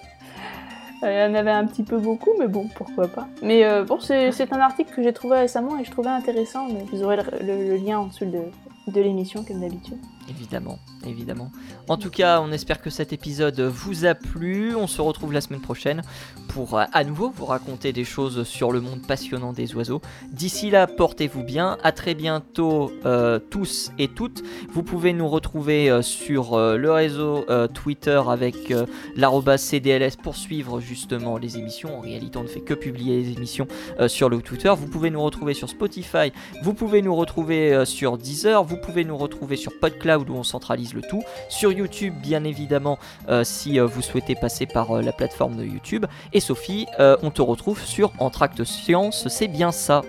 Euh, 1.03 1.27
Il 1.27 1.31
y 1.31 1.33
en 1.33 1.35
avait 1.35 1.51
un 1.51 1.67
petit 1.67 1.83
peu 1.83 1.99
beaucoup, 1.99 2.31
mais 2.39 2.49
bon, 2.49 2.69
pourquoi 2.75 3.09
pas. 3.09 3.27
Mais 3.43 3.65
euh, 3.65 3.85
bon, 3.85 3.99
c'est 4.01 4.33
c'est 4.33 4.53
un 4.53 4.61
article 4.61 4.95
que 4.95 5.03
j'ai 5.03 5.13
trouvé 5.13 5.39
récemment 5.39 5.79
et 5.79 5.85
je 5.85 5.91
trouvais 5.91 6.11
intéressant. 6.11 6.69
Mais 6.69 6.85
vous 6.93 7.03
aurez 7.03 7.17
le, 7.17 7.23
le- 7.47 7.69
le 7.71 7.77
lien 7.77 7.99
en 8.01 8.07
dessous 8.07 8.25
de, 8.27 8.43
de 8.89 9.01
l'émission, 9.01 9.45
comme 9.45 9.61
d'habitude. 9.61 9.99
Évidemment, 10.31 10.79
évidemment. 11.05 11.51
En 11.89 11.97
tout 11.97 12.11
cas, 12.11 12.41
on 12.41 12.53
espère 12.53 12.81
que 12.81 12.89
cet 12.89 13.13
épisode 13.13 13.61
vous 13.61 14.05
a 14.05 14.15
plu. 14.15 14.77
On 14.77 14.87
se 14.87 15.03
retrouve 15.03 15.33
la 15.33 15.41
semaine 15.41 15.61
prochaine 15.61 16.03
pour 16.49 16.79
euh, 16.79 16.85
à 16.93 17.03
nouveau 17.03 17.31
vous 17.31 17.47
raconter 17.47 17.93
des 17.93 18.05
choses 18.05 18.45
sur 18.45 18.71
le 18.71 18.81
monde 18.81 19.05
passionnant 19.07 19.53
des 19.53 19.75
oiseaux. 19.75 20.01
D'ici 20.31 20.71
là, 20.71 20.87
portez-vous 20.87 21.43
bien. 21.43 21.79
À 21.83 21.91
très 21.91 22.15
bientôt 22.15 22.93
euh, 23.05 23.41
tous 23.41 23.91
et 23.99 24.07
toutes. 24.07 24.45
Vous 24.73 24.85
pouvez 24.85 25.13
nous 25.13 25.29
retrouver 25.29 25.91
euh, 25.91 26.01
sur 26.01 26.57
le 26.57 26.93
réseau 26.93 27.45
Twitter 27.75 28.21
avec 28.29 28.73
l'arrobas 29.17 29.59
CDLS 29.59 30.17
pour 30.23 30.37
suivre 30.37 30.81
justement 30.81 31.39
les 31.39 31.59
émissions. 31.59 31.99
En 31.99 32.01
réalité, 32.01 32.39
on 32.39 32.43
ne 32.45 32.49
fait 32.49 32.61
que 32.61 32.75
publier 32.75 33.23
les 33.23 33.33
émissions 33.33 33.67
sur 34.07 34.29
le 34.29 34.41
Twitter. 34.43 34.73
Vous 34.77 34.87
pouvez 34.87 35.11
nous 35.11 35.23
retrouver 35.23 35.55
sur 35.55 35.69
Spotify. 35.69 36.33
Vous 36.63 36.75
pouvez 36.75 37.03
nous 37.03 37.15
retrouver 37.15 37.85
sur 37.85 38.19
Deezer. 38.19 38.63
Vous 38.63 38.77
pouvez 38.77 39.05
nous 39.05 39.17
retrouver 39.17 39.57
sur 39.57 39.73
PodCloud 39.81 40.20
où 40.29 40.35
on 40.35 40.43
centralise 40.43 40.93
le 40.95 41.03
tout. 41.03 41.23
Sur 41.49 41.73
YouTube, 41.73 42.15
bien 42.21 42.45
évidemment, 42.45 42.99
euh, 43.29 43.45
si 43.45 43.79
euh, 43.79 43.87
vous 43.87 44.03
souhaitez 44.03 44.35
passer 44.35 44.67
par 44.67 44.97
euh, 44.97 45.03
la 45.03 45.13
plateforme 45.13 45.57
de 45.57 45.65
YouTube. 45.65 46.07
Et 46.33 46.41
Sophie, 46.41 46.87
on 46.99 47.31
te 47.31 47.43
retrouve 47.43 47.83
sur 47.83 48.13
Entracte 48.19 48.65
Science. 48.65 49.29
C'est 49.29 49.49
bien 49.49 49.73
ça. 49.73 50.03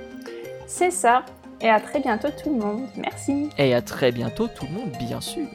C'est 0.68 0.92
ça. 0.92 1.24
Et 1.62 1.70
à 1.70 1.80
très 1.80 2.00
bientôt, 2.00 2.30
tout 2.44 2.50
le 2.50 2.60
monde. 2.60 2.88
Merci. 2.98 3.50
Et 3.58 3.74
à 3.74 3.82
très 3.82 4.12
bientôt, 4.12 4.48
tout 4.48 4.66
le 4.66 4.72
monde, 4.72 4.92
bien 5.00 5.22
sûr. 5.22 5.48